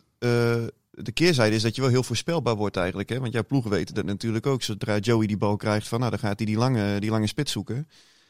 de 0.95 1.12
keerzijde 1.12 1.56
is 1.56 1.62
dat 1.62 1.75
je 1.75 1.81
wel 1.81 1.90
heel 1.90 2.04
voorspelbaar 2.04 2.56
wordt 2.56 2.75
eigenlijk. 2.78 3.10
Hè? 3.10 3.19
Want 3.19 3.34
jouw 3.34 3.44
ploegen 3.44 3.72
weten 3.72 3.95
dat 3.95 4.06
natuurlijk 4.06 4.45
ook. 4.45 4.63
Zodra 4.63 4.98
Joey 4.98 5.28
die 5.28 5.38
bal 5.38 5.56
krijgt, 5.56 5.88
van, 5.88 6.00
nou, 6.00 6.12
dan 6.12 6.19
gaat 6.19 6.38
hij 6.38 6.45
die 6.45 6.57
lange, 6.57 7.00
die 7.00 7.10
lange 7.10 7.28
spits 7.28 7.51
zoeken. 7.51 7.88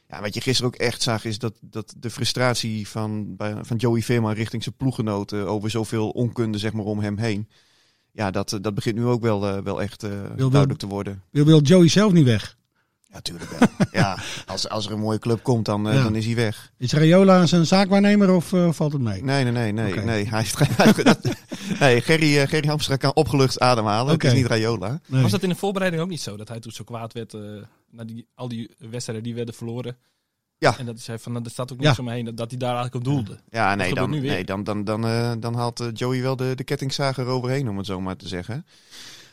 Ja, 0.08 0.22
wat 0.22 0.34
je 0.34 0.42
gisteren 0.42 0.72
ook 0.72 0.80
echt 0.80 1.02
zag, 1.02 1.26
is 1.26 1.40
dat, 1.40 1.54
dat 1.62 1.94
de 1.98 2.10
frustratie 2.10 2.88
van, 2.88 3.36
bij, 3.36 3.56
van 3.62 3.78
Joey 3.78 4.02
Veerman 4.02 4.34
richting 4.34 4.64
zijn 4.64 4.76
ploeggenoten 4.76 5.48
over 5.48 5.70
zoveel 5.70 6.10
onkunde 6.10 6.58
zeg 6.58 6.74
maar, 6.74 6.86
om 6.86 7.00
hem 7.00 7.18
heen. 7.18 7.48
Ja, 8.12 8.32
dat, 8.32 8.58
dat 8.62 8.76
begint 8.76 8.96
nu 8.96 9.06
ook 9.06 9.22
wel, 9.22 9.48
eh, 9.48 9.58
wel 9.64 9.82
echt 9.82 10.04
eh, 10.04 10.10
wil- 10.36 10.50
duidelijk 10.50 10.80
te 10.80 10.88
worden. 10.88 11.24
Wil, 11.30 11.46
wil 11.46 11.62
Joey 11.62 11.88
zelf 11.88 12.12
niet 12.12 12.26
weg? 12.26 12.58
Ja, 13.14 13.22
tuurlijk 13.22 13.52
wel. 13.52 13.68
ja, 14.02 14.18
als, 14.46 14.70
als 14.70 14.86
er 14.86 14.92
een 14.92 15.00
mooie 15.00 15.20
club 15.20 15.44
komt, 15.44 15.66
dan, 15.66 15.88
eh, 15.90 15.96
Ja. 15.96 16.04
dan 16.04 16.16
is 16.16 16.26
hij 16.26 16.36
weg. 16.36 16.72
Is 16.78 16.94
Rayola 16.94 17.46
zijn 17.46 17.66
zaakwaarnemer 17.66 18.32
of 18.32 18.54
eh, 18.54 18.72
valt 18.72 18.94
het 18.94 19.02
mee? 19.02 19.24
Nee, 19.24 19.44
nee, 19.44 19.52
nee, 19.52 19.72
nee. 19.72 19.94
Nee. 20.04 20.28
Hij 20.30 20.40
heeft, 20.40 20.60
nee, 21.80 22.02
Gerry, 22.02 22.38
eh, 22.38 22.48
Gerry 22.48 22.68
Hamstra 22.68 22.96
kan 22.96 23.14
opgelucht 23.14 23.60
ademhalen. 23.60 24.14
Oké. 24.14 24.26
Het 24.28 24.36
is 24.36 24.42
niet 24.42 24.52
Rayola. 24.52 25.00
Nee. 25.08 25.22
Was 25.22 25.32
dat 25.32 25.44
in 25.44 25.50
de 25.50 25.56
voorbereiding 25.56 26.04
ook 26.04 26.10
niet 26.10 26.22
zo? 26.22 26.38
Dat 26.38 26.48
hij 26.48 26.60
toen 26.60 26.72
zo 26.72 26.84
kwaad 26.84 27.14
werd 27.14 27.34
eh 27.34 27.42
na 27.92 28.04
die, 28.04 28.28
al 28.36 28.48
die 28.48 28.72
wedstrijden 28.78 29.24
die 29.24 29.36
werden 29.36 29.54
verloren. 29.54 29.98
Ja. 30.58 30.78
En 30.78 30.86
dat 30.86 30.96
hij 30.96 31.04
zei 31.04 31.18
van, 31.20 31.32
nou, 31.32 31.44
er 31.46 31.52
staat 31.52 31.72
ook 31.74 31.80
Ja. 31.82 31.88
niks 31.88 32.00
om 32.00 32.06
me 32.06 32.12
heen. 32.12 32.26
Dat, 32.26 32.38
dat 32.38 32.50
hij 32.50 32.60
daar 32.60 32.76
eigenlijk 32.76 33.06
op 33.06 33.14
doelde. 33.14 33.40
Ja, 33.50 33.76
nee, 33.76 33.94
dan, 33.94 34.10
nee, 34.10 34.44
dan, 34.44 34.64
dan, 34.64 34.84
dan, 34.84 35.02
dan 35.40 35.56
haalt 35.56 35.84
Joey 35.94 36.22
wel 36.22 36.36
de, 36.36 36.56
de 36.56 36.64
kettingzager 36.64 37.26
overheen, 37.26 37.70
om 37.70 37.78
het 37.78 37.86
zo 37.86 38.02
maar 38.02 38.16
te 38.16 38.28
zeggen. 38.28 38.66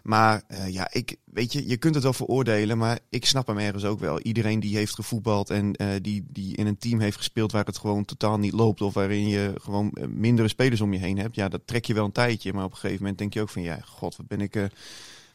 Maar 0.02 0.42
eh, 0.46 0.68
ja, 0.68 0.88
ik, 0.92 1.16
weet 1.24 1.52
je, 1.52 1.68
je 1.68 1.76
kunt 1.76 1.94
het 1.94 2.04
wel 2.04 2.12
veroordelen, 2.12 2.78
maar 2.78 2.98
ik 3.08 3.26
snap 3.26 3.46
hem 3.46 3.58
ergens 3.58 3.84
ook 3.84 4.00
wel. 4.00 4.20
Iedereen 4.20 4.60
die 4.60 4.76
heeft 4.76 4.94
gevoetbald 4.94 5.50
en 5.50 5.74
eh, 5.74 5.88
die, 6.02 6.24
die 6.28 6.56
in 6.56 6.66
een 6.66 6.78
team 6.78 7.00
heeft 7.00 7.16
gespeeld 7.16 7.52
waar 7.52 7.64
het 7.64 7.78
gewoon 7.78 8.04
totaal 8.04 8.38
niet 8.38 8.52
loopt, 8.52 8.80
of 8.80 8.94
waarin 8.94 9.28
je 9.28 9.52
gewoon 9.60 9.90
eh, 9.90 10.06
mindere 10.06 10.48
spelers 10.48 10.80
om 10.80 10.92
je 10.92 10.98
heen 10.98 11.18
hebt, 11.18 11.34
ja, 11.34 11.48
dat 11.48 11.60
trek 11.64 11.84
je 11.84 11.94
wel 11.94 12.04
een 12.04 12.12
tijdje. 12.12 12.52
Maar 12.52 12.64
op 12.64 12.70
een 12.70 12.78
gegeven 12.78 13.00
moment 13.00 13.18
denk 13.18 13.34
je 13.34 13.40
ook 13.40 13.48
van, 13.48 13.62
ja, 13.62 13.78
god, 13.84 14.16
wat 14.16 14.26
ben 14.26 14.40
ik, 14.40 14.54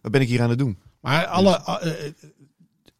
wat 0.01 0.11
ben 0.11 0.21
ik 0.21 0.27
hier 0.27 0.41
aan 0.41 0.49
het 0.49 0.59
doen? 0.59 0.77
Maar 0.99 1.25
alle, 1.25 1.61
uh, 1.83 2.11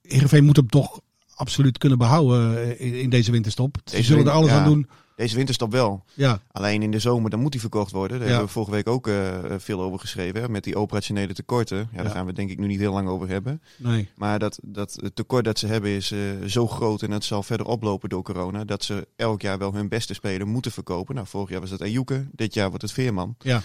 Heerenveen 0.02 0.46
moet 0.46 0.56
hem 0.56 0.70
toch 0.70 1.00
absoluut 1.36 1.78
kunnen 1.78 1.98
behouden 1.98 2.58
eh, 2.58 2.88
in, 2.88 3.00
in 3.00 3.10
deze 3.10 3.32
winterstop. 3.32 3.78
Ze 3.86 4.04
zullen 4.04 4.26
er 4.26 4.32
alles 4.32 4.50
ja. 4.50 4.58
aan 4.58 4.70
doen. 4.70 4.88
Deze 5.16 5.36
winterstop 5.36 5.72
wel. 5.72 6.04
Ja, 6.14 6.40
Alleen 6.52 6.82
in 6.82 6.92
de 6.92 7.00
zomer, 7.00 7.30
dan 7.30 7.40
moet 7.40 7.52
hij 7.54 7.62
verkocht 7.62 7.92
worden. 7.92 8.18
Daar 8.18 8.26
Ja. 8.28 8.30
hebben 8.34 8.48
we 8.48 8.54
vorige 8.54 8.72
week 8.72 8.88
ook 8.88 9.08
eh, 9.08 9.28
veel 9.58 9.82
over 9.82 10.00
geschreven. 10.00 10.42
Hè, 10.42 10.50
met 10.50 10.64
die 10.64 10.76
operationele 10.78 11.34
tekorten. 11.34 11.90
Ja, 11.94 12.04
daar 12.04 12.12
gaan 12.12 12.26
we 12.26 12.34
denk 12.34 12.50
ik 12.50 12.60
nu 12.60 12.68
niet 12.68 12.80
heel 12.80 12.94
lang 12.94 13.08
over 13.08 13.28
hebben. 13.30 13.62
nee. 13.78 14.10
Maar 14.16 14.40
dat, 14.40 14.60
dat 14.64 14.98
het 15.02 15.16
tekort 15.16 15.46
dat 15.46 15.60
ze 15.60 15.68
hebben 15.68 15.90
is 15.90 16.12
eh, 16.12 16.20
zo 16.46 16.68
groot 16.68 17.02
en 17.02 17.12
het 17.12 17.24
zal 17.24 17.44
verder 17.44 17.66
oplopen 17.66 18.10
door 18.10 18.24
corona. 18.24 18.64
Dat 18.64 18.84
ze 18.84 19.08
elk 19.16 19.42
jaar 19.42 19.58
wel 19.58 19.74
hun 19.74 19.88
beste 19.90 20.14
speler 20.14 20.48
moeten 20.48 20.72
verkopen. 20.72 21.16
Nou, 21.16 21.28
vorig 21.28 21.50
jaar 21.50 21.62
was 21.62 21.70
het 21.70 21.82
Ajuke. 21.82 22.28
Dit 22.32 22.54
jaar 22.54 22.68
wordt 22.68 22.82
het 22.84 22.92
Veerman. 22.92 23.36
Ja. 23.40 23.62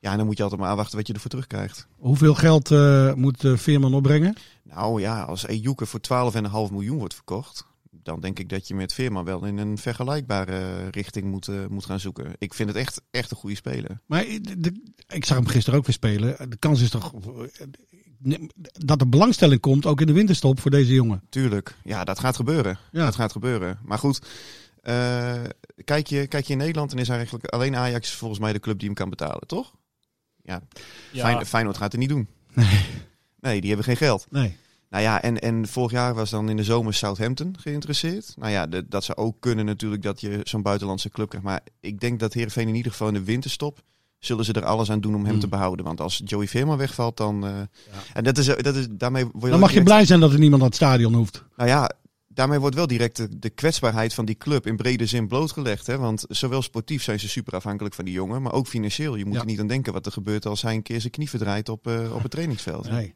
Ja, 0.00 0.10
en 0.10 0.16
dan 0.16 0.26
moet 0.26 0.36
je 0.36 0.42
altijd 0.42 0.60
maar 0.60 0.70
afwachten 0.70 0.96
wat 0.96 1.06
je 1.06 1.12
ervoor 1.12 1.30
terugkrijgt. 1.30 1.86
Hoeveel 1.98 2.34
geld 2.34 2.70
eh, 2.70 3.12
moet 3.14 3.44
eh, 3.44 3.56
Veerman 3.56 3.94
opbrengen? 3.94 4.34
Nou 4.62 5.00
ja, 5.00 5.22
als 5.22 5.46
Ajuke 5.46 5.86
voor 5.86 6.00
12,5 6.40 6.72
miljoen 6.72 6.98
wordt 6.98 7.14
verkocht. 7.14 7.66
Dan 8.04 8.20
denk 8.20 8.38
ik 8.38 8.48
dat 8.48 8.68
je 8.68 8.74
met 8.74 8.92
Veerman 8.92 9.24
wel 9.24 9.44
in 9.44 9.58
een 9.58 9.78
vergelijkbare 9.78 10.88
richting 10.88 11.26
moet, 11.26 11.48
eh, 11.48 11.66
moet 11.68 11.84
gaan 11.84 12.00
zoeken. 12.00 12.32
Ik 12.38 12.54
vind 12.54 12.68
het 12.68 12.78
echt, 12.78 13.00
echt 13.10 13.30
een 13.30 13.36
goede 13.36 13.56
speler. 13.56 14.00
Maar 14.06 14.24
de- 14.24 14.58
de- 14.60 14.82
ik 15.08 15.24
zag 15.24 15.36
hem 15.36 15.46
gisteren 15.46 15.78
ook 15.78 15.86
weer 15.86 15.94
spelen. 15.94 16.50
De 16.50 16.56
kans 16.56 16.80
is 16.80 16.90
toch 16.90 17.12
eh, 17.14 18.34
dat 18.72 19.00
er 19.00 19.08
belangstelling 19.08 19.60
komt, 19.60 19.86
ook 19.86 20.00
in 20.00 20.06
de 20.06 20.12
winterstop, 20.12 20.60
voor 20.60 20.70
deze 20.70 20.92
jongen. 20.94 21.22
Tuurlijk, 21.28 21.74
ja, 21.84 22.04
dat 22.04 22.18
gaat 22.18 22.36
gebeuren. 22.36 22.78
Ja. 22.92 23.04
Dat 23.04 23.14
gaat 23.14 23.32
gebeuren. 23.32 23.78
Maar 23.82 23.98
goed, 23.98 24.26
eh, 24.82 25.42
kijk, 25.84 26.06
je, 26.06 26.26
kijk 26.26 26.44
je 26.46 26.52
in 26.52 26.58
Nederland 26.58 26.92
en 26.92 26.98
is 26.98 27.08
eigenlijk 27.08 27.46
alleen 27.46 27.76
Ajax 27.76 28.10
volgens 28.14 28.40
mij 28.40 28.52
de 28.52 28.60
club 28.60 28.78
die 28.78 28.86
hem 28.88 28.96
kan 28.96 29.10
betalen, 29.10 29.46
toch? 29.46 29.74
Ja, 30.42 30.62
Ja, 31.12 31.24
Fijn, 31.24 31.46
Feyenoord 31.46 31.76
gaat 31.76 31.92
het 31.92 32.00
niet 32.00 32.08
doen. 32.10 32.28
Nee. 32.54 32.80
Nee, 33.40 33.58
die 33.60 33.68
hebben 33.68 33.86
geen 33.86 33.96
geld. 33.96 34.26
Nee. 34.30 34.56
Nou 34.94 35.06
ja, 35.06 35.22
en, 35.22 35.38
en 35.40 35.68
vorig 35.68 35.90
jaar 35.90 36.14
was 36.14 36.30
dan 36.30 36.48
in 36.48 36.56
de 36.56 36.64
zomer 36.64 36.94
Southampton 36.94 37.54
geïnteresseerd. 37.60 38.34
Nou 38.38 38.52
ja, 38.52 38.66
de- 38.66 38.84
dat 38.88 39.04
zou 39.04 39.18
ook 39.18 39.36
kunnen 39.40 39.64
natuurlijk 39.64 40.02
dat 40.02 40.20
je 40.20 40.40
zo'n 40.44 40.62
buitenlandse 40.62 41.08
club 41.10 41.28
krijgt. 41.28 41.46
Maar 41.46 41.60
ik 41.80 42.00
denk 42.00 42.20
dat 42.20 42.32
Heerenveen 42.32 42.68
in 42.68 42.74
ieder 42.74 42.90
geval 42.90 43.08
in 43.08 43.14
de 43.14 43.24
winterstop... 43.24 43.82
zullen 44.18 44.44
ze 44.44 44.52
er 44.52 44.64
alles 44.64 44.90
aan 44.90 45.00
doen 45.00 45.14
om 45.14 45.20
hem 45.22 45.30
Hmm. 45.30 45.40
te 45.40 45.48
behouden. 45.48 45.84
Want 45.84 46.00
als 46.00 46.20
Joey 46.24 46.48
Veerman 46.48 46.76
wegvalt, 46.78 47.16
dan... 47.16 47.46
eh, 47.46 47.52
En 48.12 48.24
dat 48.24 48.38
is, 48.38 48.46
dat 48.46 48.74
is, 48.76 48.86
daarmee 48.90 49.24
word 49.24 49.42
je 49.44 49.50
Dan 49.50 49.60
mag 49.60 49.72
je 49.72 49.82
blij 49.82 50.04
zijn 50.04 50.20
dat 50.20 50.32
er 50.32 50.38
niemand 50.38 50.60
naar 50.60 50.70
het 50.70 50.78
stadion 50.80 51.14
hoeft. 51.14 51.44
Nou 51.56 51.68
ja, 51.68 51.90
daarmee 52.28 52.58
wordt 52.58 52.76
wel 52.76 52.86
direct 52.86 53.16
de, 53.16 53.38
de 53.38 53.50
kwetsbaarheid 53.50 54.14
van 54.14 54.24
die 54.24 54.36
club 54.36 54.66
in 54.66 54.76
brede 54.76 55.06
zin 55.06 55.28
blootgelegd. 55.28 55.86
Hè? 55.86 55.98
Want 55.98 56.24
zowel 56.28 56.62
sportief 56.62 57.02
zijn 57.02 57.20
ze 57.20 57.28
super 57.28 57.52
afhankelijk 57.54 57.94
van 57.94 58.04
die 58.04 58.14
jongen, 58.14 58.42
maar 58.42 58.52
ook 58.52 58.66
financieel. 58.66 59.16
Je 59.16 59.24
moet 59.24 59.34
Ja. 59.34 59.40
er 59.40 59.46
niet 59.46 59.60
aan 59.60 59.66
denken 59.66 59.92
wat 59.92 60.06
er 60.06 60.12
gebeurt 60.12 60.46
als 60.46 60.62
hij 60.62 60.74
een 60.74 60.82
keer 60.82 61.00
zijn 61.00 61.12
knie 61.12 61.28
verdraait 61.30 61.68
op, 61.68 61.86
eh, 61.86 62.14
op 62.14 62.22
het 62.22 62.30
trainingsveld. 62.30 62.90
Nee. 62.90 63.14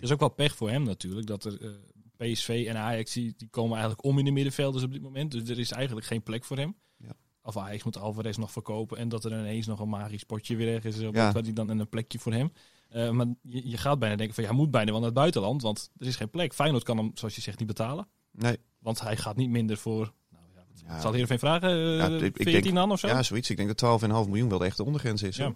Het 0.00 0.08
is 0.08 0.12
ook 0.12 0.20
wel 0.20 0.28
pech 0.28 0.54
voor 0.56 0.70
hem 0.70 0.82
natuurlijk. 0.82 1.26
Dat 1.26 1.44
er 1.44 1.60
eh, 1.64 1.70
PSV 2.16 2.64
en 2.68 2.76
Ajax 2.76 3.12
die, 3.12 3.34
die 3.36 3.48
komen 3.48 3.72
eigenlijk 3.72 4.04
om 4.04 4.18
in 4.18 4.24
de 4.24 4.30
middenvelders 4.30 4.84
op 4.84 4.92
dit 4.92 5.02
moment. 5.02 5.30
Dus 5.30 5.48
er 5.48 5.58
is 5.58 5.70
eigenlijk 5.70 6.06
geen 6.06 6.22
plek 6.22 6.44
voor 6.44 6.56
hem. 6.56 6.76
Ja. 6.96 7.12
Of 7.42 7.56
Ajax 7.56 7.84
moet 7.84 7.96
Alvarez 7.98 8.36
nog 8.36 8.52
verkopen. 8.52 8.98
En 8.98 9.08
dat 9.08 9.24
er 9.24 9.32
ineens 9.32 9.66
nog 9.66 9.80
een 9.80 9.88
magisch 9.88 10.24
potje 10.24 10.56
weer 10.56 10.74
ergens 10.74 10.96
is. 10.96 11.00
Ja. 11.02 11.32
Waar 11.32 11.42
hij 11.42 11.52
dan 11.52 11.68
een 11.68 11.88
plekje 11.88 12.18
voor 12.18 12.32
hem. 12.32 12.52
Eh, 12.88 13.10
maar 13.10 13.26
je, 13.42 13.68
je 13.68 13.76
gaat 13.76 13.98
bijna 13.98 14.16
denken 14.16 14.34
van 14.34 14.44
ja, 14.44 14.50
hij 14.50 14.58
moet 14.58 14.70
bijna 14.70 14.90
wel 14.90 14.98
naar 15.00 15.08
het 15.08 15.18
buitenland. 15.18 15.62
Want 15.62 15.90
er 15.98 16.06
is 16.06 16.16
geen 16.16 16.30
plek. 16.30 16.54
Feyenoord 16.54 16.82
kan 16.84 16.96
hem, 16.96 17.10
zoals 17.14 17.34
je 17.34 17.40
zegt, 17.40 17.58
niet 17.58 17.68
betalen. 17.68 18.08
Nee, 18.30 18.56
Want 18.78 19.00
hij 19.00 19.16
gaat 19.16 19.36
niet 19.36 19.50
minder 19.50 19.76
voor 19.76 20.12
nou 20.30 20.44
ja. 20.86 21.00
Zal 21.00 21.10
Heerenveen 21.12 21.38
vragen? 21.38 21.70
eh, 21.70 21.96
Ja, 21.96 22.06
ik- 22.06 22.22
ik 22.22 22.42
14 22.42 22.62
denk- 22.62 22.74
dan 22.74 22.90
of 22.92 22.98
zo? 22.98 23.06
Ja, 23.06 23.22
zoiets. 23.22 23.50
Ik 23.50 23.56
denk 23.56 23.68
dat 23.68 23.76
12,5 23.76 24.26
miljoen 24.28 24.48
wel 24.48 24.58
de 24.58 24.64
echte 24.64 24.84
ondergrens 24.84 25.22
is. 25.22 25.36
Ja. 25.36 25.54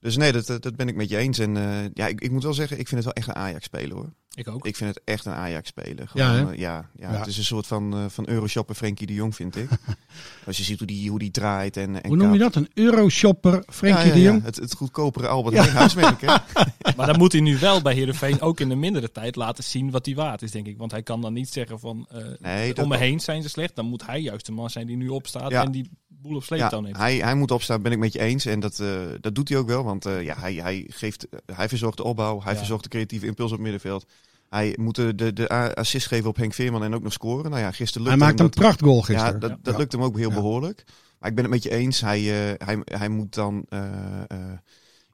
Dus 0.00 0.16
nee, 0.16 0.32
dat, 0.32 0.46
dat 0.46 0.76
ben 0.76 0.88
ik 0.88 0.94
met 0.94 1.08
je 1.08 1.16
eens. 1.16 1.38
En 1.38 1.56
eh, 1.56 1.84
ja, 1.94 2.06
ik, 2.06 2.20
ik 2.20 2.30
moet 2.30 2.42
wel 2.42 2.54
zeggen, 2.54 2.78
ik 2.78 2.88
vind 2.88 3.04
het 3.04 3.14
wel 3.14 3.24
echt 3.24 3.36
een 3.36 3.42
Ajax-speler 3.42 3.96
hoor. 3.96 4.12
Ik 4.34 4.48
ook. 4.48 4.66
Ik 4.66 4.76
vind 4.76 4.94
het 4.94 5.04
echt 5.04 5.24
een 5.24 5.32
Ajax-speler. 5.32 6.10
Ja, 6.14 6.34
eh, 6.34 6.58
ja, 6.58 6.88
ja, 6.94 7.12
Ja. 7.12 7.18
Het 7.18 7.26
is 7.26 7.38
een 7.38 7.44
soort 7.44 7.66
van, 7.66 7.94
eh 7.94 8.04
van 8.08 8.28
Euroshopper 8.28 8.74
Frenkie 8.74 9.06
de 9.06 9.14
Jong, 9.14 9.34
vind 9.34 9.56
ik. 9.56 9.68
Als 10.46 10.56
je 10.56 10.62
ziet 10.62 10.78
hoe 10.78 10.86
die, 10.86 11.10
hoe 11.10 11.18
die 11.18 11.30
draait 11.30 11.76
en, 11.76 12.02
en 12.02 12.08
Hoe 12.08 12.16
noem 12.16 12.32
je 12.32 12.38
dat? 12.38 12.54
Een 12.54 12.70
euroshopper, 12.74 13.62
Frenkie 13.66 14.00
Ja, 14.00 14.08
ja, 14.08 14.12
de 14.12 14.20
ja. 14.20 14.30
Jong? 14.30 14.42
Het, 14.44 14.56
het 14.56 14.74
goedkopere 14.74 15.28
Albert 15.28 15.56
Heijn 15.56 15.70
huismerk, 15.70 16.20
hè? 16.20 16.34
Maar 16.96 17.06
dan 17.06 17.18
moet 17.18 17.32
hij 17.32 17.40
nu 17.40 17.58
wel 17.58 17.82
bij 17.82 17.94
Heerenveen 17.94 18.40
ook 18.40 18.60
in 18.60 18.68
de 18.68 18.74
mindere 18.74 19.12
tijd 19.12 19.36
laten 19.36 19.64
zien 19.64 19.90
wat 19.90 20.06
hij 20.06 20.14
waard 20.14 20.42
is, 20.42 20.50
denk 20.50 20.66
ik. 20.66 20.78
Want 20.78 20.90
hij 20.90 21.02
kan 21.02 21.20
dan 21.20 21.32
niet 21.32 21.52
zeggen 21.52 21.80
van 21.80 22.06
eh, 22.10 22.22
Nee, 22.38 22.74
dat 22.74 22.84
om 22.84 22.90
me 22.90 22.96
heen 22.96 23.20
zijn 23.20 23.42
ze 23.42 23.48
slecht. 23.48 23.76
Dan 23.76 23.86
moet 23.86 24.06
hij 24.06 24.20
juist 24.20 24.46
de 24.46 24.52
man 24.52 24.70
zijn 24.70 24.86
die 24.86 24.96
nu 24.96 25.08
opstaat 25.08 25.50
Ja. 25.50 25.64
en 25.64 25.70
die 25.70 25.90
boel 26.22 26.36
op 26.36 26.42
sleeptouw 26.44 26.78
Ja, 26.78 26.84
neemt. 26.84 26.96
hij, 26.96 27.16
hij 27.16 27.34
moet 27.34 27.50
opstaan, 27.50 27.82
ben 27.82 27.92
ik 27.92 27.98
met 27.98 28.12
je 28.12 28.18
eens. 28.20 28.44
En 28.46 28.60
dat, 28.60 28.78
eh, 28.80 29.00
dat 29.20 29.34
doet 29.34 29.48
hij 29.48 29.58
ook 29.58 29.66
wel. 29.66 29.84
Want 29.84 30.06
eh, 30.06 30.22
ja, 30.22 30.34
hij, 30.38 30.54
hij, 30.54 30.86
geeft, 30.88 31.26
hij 31.52 31.68
verzorgt 31.68 31.96
de 31.96 32.04
opbouw. 32.04 32.40
Hij 32.42 32.52
Ja. 32.52 32.58
verzorgt 32.58 32.82
de 32.82 32.88
creatieve 32.90 33.26
impuls 33.26 33.50
op 33.50 33.56
het 33.56 33.62
middenveld. 33.62 34.06
Hij 34.48 34.76
moet 34.80 34.94
de, 34.94 35.32
de, 35.32 35.74
assist 35.74 36.06
geven 36.06 36.28
op 36.28 36.36
Henk 36.36 36.54
Veerman 36.54 36.82
en 36.82 36.94
ook 36.94 37.02
nog 37.02 37.12
scoren. 37.12 37.50
Nou 37.50 37.62
ja, 37.62 37.72
gisteren 37.72 38.06
Hij 38.08 38.16
lukte 38.16 38.26
maakt 38.26 38.40
een 38.40 38.44
hem 38.44 38.54
dat- 38.54 38.64
prachtgoal 38.64 38.96
Ja, 38.96 39.02
gisteren. 39.04 39.40
dat, 39.40 39.50
Ja. 39.50 39.58
dat 39.62 39.72
Ja. 39.74 39.78
lukt 39.80 39.92
hem 39.92 40.02
ook 40.02 40.16
heel 40.16 40.28
Ja. 40.28 40.34
behoorlijk. 40.34 40.84
Maar 41.18 41.28
ik 41.28 41.34
ben 41.34 41.44
het 41.44 41.52
met 41.52 41.62
je 41.62 41.70
eens. 41.70 42.00
Hij, 42.00 42.18
eh, 42.18 42.66
hij, 42.66 42.78
hij 42.84 43.08
moet 43.08 43.34
dan... 43.34 43.64
eh, 43.68 44.20
eh, 44.28 44.38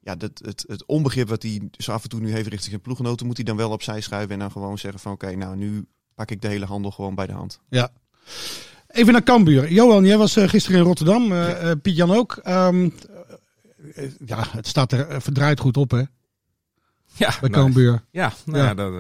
ja, 0.00 0.14
dat, 0.16 0.30
het, 0.44 0.64
het 0.68 0.86
onbegrip 0.86 1.28
wat 1.28 1.42
hij 1.42 1.68
zo 1.70 1.92
af 1.92 2.02
en 2.02 2.08
toe 2.08 2.20
nu 2.20 2.30
heeft 2.32 2.46
richting 2.48 2.70
zijn 2.70 2.80
ploeggenoten... 2.80 3.26
moet 3.26 3.36
hij 3.36 3.44
dan 3.44 3.56
wel 3.56 3.70
opzij 3.70 4.00
schuiven 4.00 4.32
en 4.32 4.38
dan 4.38 4.50
gewoon 4.50 4.78
zeggen 4.78 5.00
van... 5.00 5.12
oké, 5.12 5.34
nou 5.36 5.56
nu 5.56 5.86
pak 6.14 6.30
ik 6.30 6.40
de 6.42 6.48
hele 6.48 6.64
handel 6.66 6.90
gewoon 6.90 7.14
bij 7.14 7.26
de 7.26 7.32
hand. 7.32 7.60
Ja. 7.68 7.90
Even 8.94 9.12
naar 9.12 9.22
Cambuur. 9.22 9.72
Johan, 9.72 10.04
jij 10.04 10.16
was 10.18 10.36
eh, 10.36 10.48
gisteren 10.48 10.78
in 10.78 10.84
Rotterdam. 10.84 11.32
eh 11.32 11.70
eh, 11.70 11.78
Piet-Jan 11.82 12.10
ook. 12.10 12.36
Ehm, 12.42 12.88
eh, 13.94 14.10
ja, 14.26 14.44
het 14.50 14.66
staat 14.66 14.92
er 14.92 15.22
verdraaid 15.22 15.60
goed 15.60 15.76
op, 15.76 15.90
hè? 15.90 16.02
Ja, 17.16 17.34
Bij 17.40 17.48
nou, 17.50 17.52
Cambuur. 17.52 18.02
ja, 18.10 18.32
nou 18.44 18.58
Ja. 18.58 18.64
ja. 18.64 18.74
dat, 18.74 18.92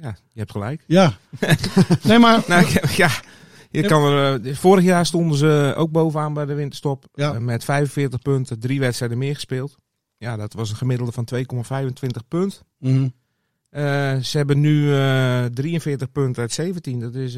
ja, 0.00 0.16
je 0.32 0.38
hebt 0.38 0.50
gelijk. 0.50 0.84
Ja. 0.86 1.16
nee, 2.02 2.18
maar... 2.18 2.42
Nou, 2.46 2.66
ja, 2.96 3.10
je 3.70 3.82
kan 3.82 4.04
er, 4.04 4.56
vorig 4.56 4.84
jaar 4.84 5.06
stonden 5.06 5.38
ze 5.38 5.74
ook 5.76 5.90
bovenaan 5.90 6.34
bij 6.34 6.44
de 6.46 6.54
winterstop. 6.54 7.04
Ja. 7.14 7.32
Met 7.32 7.64
45 7.64 8.20
punten, 8.20 8.60
drie 8.60 8.80
wedstrijden 8.80 9.18
meer 9.18 9.34
gespeeld. 9.34 9.76
Ja, 10.18 10.36
dat 10.36 10.52
was 10.52 10.70
een 10.70 10.76
gemiddelde 10.76 11.12
van 11.12 11.24
2,25 11.34 12.28
punt. 12.28 12.62
Mhm. 12.78 13.08
Ze 14.22 14.30
hebben 14.36 14.60
nu 14.60 14.94
eh 14.94 15.44
43 15.44 16.12
punten 16.12 16.42
uit 16.42 16.52
17. 16.52 17.00
Dat 17.00 17.14
is 17.14 17.36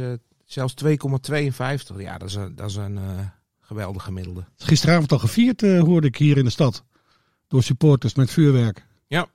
zelfs 0.49 0.75
2,52. 0.85 1.97
Ja, 1.97 2.19
dat 2.19 2.29
is 2.29 2.35
een, 2.35 2.55
dat 2.55 2.71
is 2.71 2.77
een 2.77 2.99
eh, 2.99 3.27
geweldig 3.61 4.05
gemiddelde. 4.05 4.45
Gisteravond 4.57 5.13
al 5.13 5.19
gevierd, 5.19 5.63
eh, 5.63 5.81
hoorde 5.81 6.07
ik 6.07 6.17
hier 6.17 6.37
in 6.37 6.45
de 6.45 6.51
stad. 6.51 6.85
Door 7.49 7.63
supporters 7.63 8.15
met 8.15 8.31
vuurwerk. 8.31 8.87
Ja. 9.07 9.27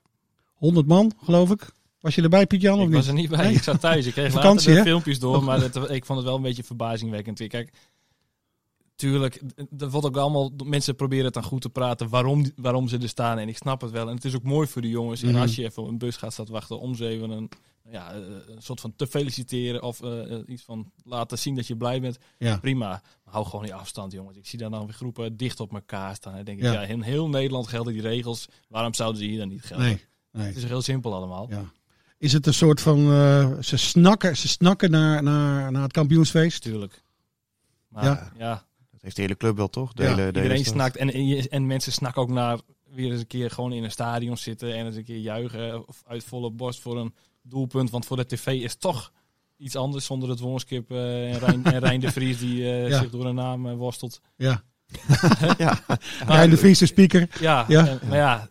100 0.54 0.88
man, 0.88 1.14
geloof 1.24 1.52
ik. 1.52 1.72
Was 2.00 2.16
je 2.16 2.22
erbij, 2.22 2.48
Piet-Jan, 2.48 2.78
of 2.78 2.82
Ik 2.82 2.88
niet? 2.88 2.96
was 2.96 3.08
er 3.08 3.14
niet 3.14 3.30
bij. 3.30 3.46
Nee? 3.46 3.54
Ik 3.56 3.64
zat 3.64 3.80
thuis. 3.80 4.06
Ik 4.06 4.14
kreeg 4.14 4.32
Vakantie, 4.32 4.68
later 4.68 4.72
de 4.74 4.78
hè? 4.80 4.84
filmpjes 4.84 5.20
door, 5.20 5.44
maar 5.44 5.62
het, 5.62 5.76
ik 5.76 6.06
vond 6.06 6.20
het 6.20 6.28
wel 6.28 6.36
een 6.36 6.42
beetje 6.42 6.64
verbazingwekkend. 6.64 7.48
Kijk, 7.48 7.74
tuurlijk, 8.96 9.42
er 9.78 9.90
wordt 9.90 10.08
ook 10.08 10.18
allemaal 10.18 10.52
mensen 10.64 10.96
proberen 10.96 11.26
het 11.26 11.34
dan 11.34 11.44
goed 11.44 11.62
te 11.62 11.70
praten 11.70 12.10
waarom, 12.10 12.52
waarom 12.56 12.88
ze 12.88 12.98
er 12.98 13.10
staan. 13.10 13.38
En 13.38 13.48
ik 13.48 13.58
snap 13.58 13.82
het 13.82 13.92
wel. 13.92 14.08
En 14.10 14.16
het 14.16 14.26
is 14.26 14.36
ook 14.36 14.44
mooi 14.44 14.68
voor 14.68 14.82
de 14.82 14.90
jongens. 14.90 15.22
Mhm. 15.22 15.36
En 15.36 15.42
als 15.42 15.56
je 15.56 15.64
even 15.64 15.84
op 15.84 15.90
een 15.90 15.98
bus 15.98 16.18
gaat 16.18 16.34
staan 16.34 16.50
wachten 16.50 16.80
om 16.80 16.96
ze 16.96 17.08
even 17.08 17.30
een, 17.30 17.50
ja, 17.92 18.14
eh, 18.14 18.20
een 18.46 18.62
soort 18.62 18.80
van 18.82 18.94
te 18.96 19.08
feliciteren 19.08 19.82
of 19.82 20.02
eh, 20.02 20.32
eh, 20.34 20.40
iets 20.48 20.64
van 20.64 20.92
laten 21.04 21.38
zien 21.40 21.56
dat 21.56 21.68
je 21.68 21.76
blij 21.78 22.02
bent. 22.02 22.18
Ja. 22.38 22.58
Prima. 22.58 22.88
Maar 23.24 23.34
hou 23.34 23.46
gewoon 23.46 23.66
die 23.66 23.74
afstand, 23.76 24.12
jongens. 24.12 24.38
Ik 24.38 24.48
zie 24.48 24.60
dan 24.60 24.72
dan 24.72 24.86
weer 24.86 24.94
groepen 24.94 25.38
dicht 25.38 25.60
op 25.60 25.74
elkaar 25.74 26.16
staan. 26.16 26.36
Dan 26.36 26.44
denk 26.44 26.58
ik, 26.58 26.64
Ja. 26.64 26.72
ja. 26.74 26.82
in 26.82 27.02
heel 27.02 27.30
Nederland 27.30 27.68
gelden 27.68 27.94
die 27.94 28.02
regels. 28.02 28.48
Waarom 28.68 28.94
zouden 28.94 29.22
ze 29.22 29.28
hier 29.28 29.38
dan 29.40 29.48
niet 29.48 29.64
gelden? 29.64 30.00
Nee. 30.32 30.46
Het 30.46 30.56
is 30.56 30.64
heel 30.64 30.82
simpel 30.82 31.14
allemaal. 31.14 31.48
Ja. 31.50 31.72
Is 32.18 32.34
het 32.34 32.48
een 32.48 32.54
soort 32.54 32.82
van... 32.82 33.12
eh, 33.12 33.60
ze 33.60 33.78
snakken, 33.78 34.38
ze 34.38 34.48
snakken 34.48 34.92
naar, 34.92 35.24
naar, 35.24 35.72
naar 35.72 35.82
het 35.84 35.92
kampioensfeest? 35.92 36.62
Tuurlijk. 36.62 37.04
Maar 37.88 38.04
Ja. 38.04 38.32
ja, 38.38 38.66
Dat 38.92 39.02
heeft 39.02 39.16
de 39.16 39.22
hele 39.22 39.38
club 39.38 39.56
wel, 39.58 39.70
toch? 39.70 39.94
De 39.94 40.04
Ja, 40.04 40.10
hele, 40.16 40.32
de 40.32 40.42
iedereen 40.42 40.66
snakt. 40.66 40.96
En, 40.98 41.14
en, 41.14 41.50
en 41.50 41.68
mensen 41.68 41.92
snakken 41.92 42.22
ook 42.22 42.30
naar 42.30 42.60
weer 42.90 43.12
eens 43.12 43.20
een 43.20 43.28
keer 43.28 43.52
gewoon 43.52 43.72
in 43.74 43.84
een 43.84 43.92
stadion 43.92 44.38
zitten. 44.38 44.76
En 44.76 44.86
eens 44.86 44.96
een 44.96 45.04
keer 45.04 45.18
juichen. 45.18 45.88
Of 45.88 46.04
uit 46.08 46.24
volle 46.24 46.52
borst 46.52 46.80
voor 46.82 46.98
een 47.00 47.14
doelpunt. 47.44 47.90
Want 47.90 48.06
voor 48.06 48.18
de 48.18 48.26
tv 48.26 48.48
is 48.48 48.76
toch 48.76 49.12
iets 49.58 49.76
anders 49.76 50.06
zonder 50.06 50.30
het 50.30 50.40
Woonskip 50.40 50.92
eh, 50.92 51.34
en, 51.34 51.40
Rijn, 51.40 51.64
en 51.66 51.80
Rijn 51.80 52.00
de 52.00 52.12
Vries 52.12 52.40
die 52.40 52.64
eh, 52.64 52.90
Ja. 52.90 53.00
zich 53.00 53.10
door 53.10 53.26
een 53.26 53.36
naam 53.36 53.68
eh, 53.68 53.76
worstelt. 53.76 54.22
Ja. 54.36 54.64
Ja. 55.58 55.80
Rijn 56.28 56.50
de 56.50 56.58
Vries, 56.58 56.80
de 56.80 56.86
speaker. 56.86 57.30
Ja, 57.40 57.66
Ja. 57.68 57.88
en- 57.88 58.00
maar 58.08 58.18
ja, 58.18 58.48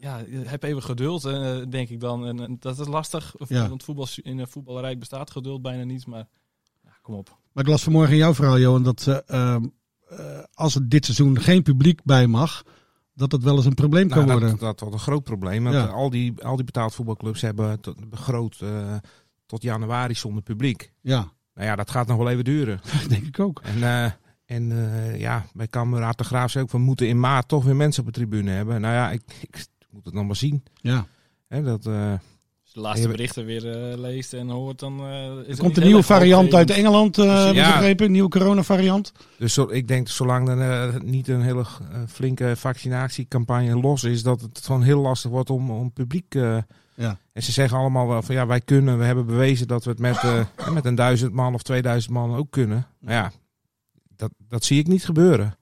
ja, 0.00 0.22
heb 0.44 0.62
even 0.62 0.82
geduld, 0.82 1.22
denk 1.70 1.88
ik 1.88 2.00
dan. 2.00 2.26
En, 2.26 2.40
en 2.40 2.56
dat 2.60 2.78
is 2.78 2.86
lastig, 2.86 3.34
Ja. 3.48 3.68
want 3.68 3.82
voetbal, 3.84 4.06
in 4.22 4.38
een 4.38 4.48
voetballerij 4.48 4.98
bestaat 4.98 5.30
geduld 5.30 5.62
bijna 5.62 5.84
niet. 5.84 6.06
Maar 6.06 6.28
ja, 6.84 6.90
kom 7.02 7.14
op. 7.14 7.38
Maar 7.52 7.64
ik 7.64 7.70
las 7.70 7.82
vanmorgen 7.82 8.12
in 8.12 8.18
jouw 8.18 8.34
verhaal, 8.34 8.58
Johan, 8.58 8.82
dat 8.82 9.06
eh, 9.06 9.18
ehm, 9.26 9.64
eh, 10.08 10.38
als 10.54 10.74
er 10.74 10.88
dit 10.88 11.04
seizoen 11.04 11.40
geen 11.40 11.62
publiek 11.62 12.04
bij 12.04 12.26
mag, 12.26 12.62
dat 13.14 13.32
het 13.32 13.42
wel 13.42 13.56
eens 13.56 13.64
een 13.64 13.74
probleem 13.74 14.08
kan 14.08 14.26
Nou, 14.26 14.30
worden. 14.30 14.50
dat, 14.50 14.60
dat 14.60 14.80
wordt 14.80 14.94
een 14.94 15.00
groot 15.00 15.22
probleem. 15.24 15.68
Ja. 15.70 15.84
al, 15.84 16.10
die, 16.10 16.42
al 16.42 16.56
die 16.56 16.64
betaald 16.64 16.94
voetbalclubs 16.94 17.40
hebben 17.40 17.80
tot, 17.80 18.10
begroot 18.10 18.58
eh, 18.60 18.94
tot 19.46 19.62
januari 19.62 20.14
zonder 20.14 20.42
publiek. 20.42 20.92
Ja, 21.00 21.32
Nou 21.54 21.66
ja, 21.66 21.76
dat 21.76 21.90
gaat 21.90 22.06
nog 22.06 22.16
wel 22.16 22.30
even 22.30 22.44
duren. 22.44 22.80
denk 23.08 23.26
ik 23.26 23.40
ook. 23.40 23.60
En, 23.62 23.82
eh, 23.82 24.10
en 24.44 24.72
eh, 24.72 25.20
ja, 25.20 25.46
bij 25.52 25.66
Cameraad 25.68 26.18
de 26.18 26.24
Graaf 26.24 26.50
zei 26.50 26.64
ook, 26.64 26.70
we 26.70 26.78
moeten 26.78 27.08
in 27.08 27.20
maart 27.20 27.48
toch 27.48 27.64
weer 27.64 27.76
mensen 27.76 28.02
op 28.02 28.12
de 28.12 28.20
tribune 28.20 28.50
hebben. 28.50 28.80
Nou 28.80 28.94
ja, 28.94 29.10
ik, 29.10 29.22
ik 29.40 29.66
moet 29.90 30.04
het 30.04 30.14
nog 30.14 30.26
maar 30.26 30.36
zien. 30.36 30.62
Ja. 30.74 31.06
Hè, 31.48 31.62
dat, 31.62 31.88
de 32.72 32.80
laatste 32.80 33.08
berichten 33.08 33.44
weer 33.44 33.90
eh, 33.90 33.98
leest 33.98 34.32
en 34.32 34.48
hoort, 34.48 34.78
dan 34.78 35.00
eh, 35.00 35.30
is 35.46 35.56
Er 35.56 35.62
komt 35.62 35.76
een 35.76 35.82
nieuwe 35.84 36.02
variant 36.02 36.54
uit. 36.54 36.70
Engeland, 36.70 37.18
eh 37.18 37.50
Ja. 37.52 37.72
begrepen. 37.72 38.06
Een 38.06 38.12
nieuwe 38.12 38.28
corona-variant. 38.28 39.12
dus 39.38 39.54
zo, 39.54 39.68
ik 39.70 39.88
denk, 39.88 40.08
zolang 40.08 40.48
er 40.48 40.60
eh, 40.94 41.00
niet 41.00 41.28
een 41.28 41.42
hele 41.42 41.64
flinke 42.08 42.52
vaccinatiecampagne 42.56 43.80
los 43.80 44.04
is, 44.04 44.22
dat 44.22 44.40
het 44.40 44.60
gewoon 44.64 44.82
heel 44.82 45.00
lastig 45.00 45.30
wordt 45.30 45.50
om, 45.50 45.70
om 45.70 45.92
publiek... 45.92 46.34
eh, 46.34 46.56
Ja. 46.94 47.18
En 47.32 47.42
ze 47.42 47.52
zeggen 47.52 47.78
allemaal 47.78 48.08
wel 48.08 48.22
van 48.22 48.34
ja, 48.34 48.46
wij 48.46 48.60
kunnen, 48.60 48.98
we 48.98 49.04
hebben 49.04 49.26
bewezen 49.26 49.66
dat 49.68 49.84
we 49.84 49.90
het 49.90 49.98
met, 49.98 50.16
eh, 50.16 50.40
met 50.74 50.84
een 50.84 50.94
duizend 50.94 51.32
man 51.32 51.54
of 51.54 51.62
2000 51.62 52.12
man 52.12 52.34
ook 52.36 52.50
kunnen. 52.50 52.86
Maar 53.00 53.14
ja, 53.14 53.32
dat, 54.16 54.30
dat 54.48 54.64
zie 54.64 54.78
ik 54.78 54.86
niet 54.86 55.04
gebeuren. 55.04 55.56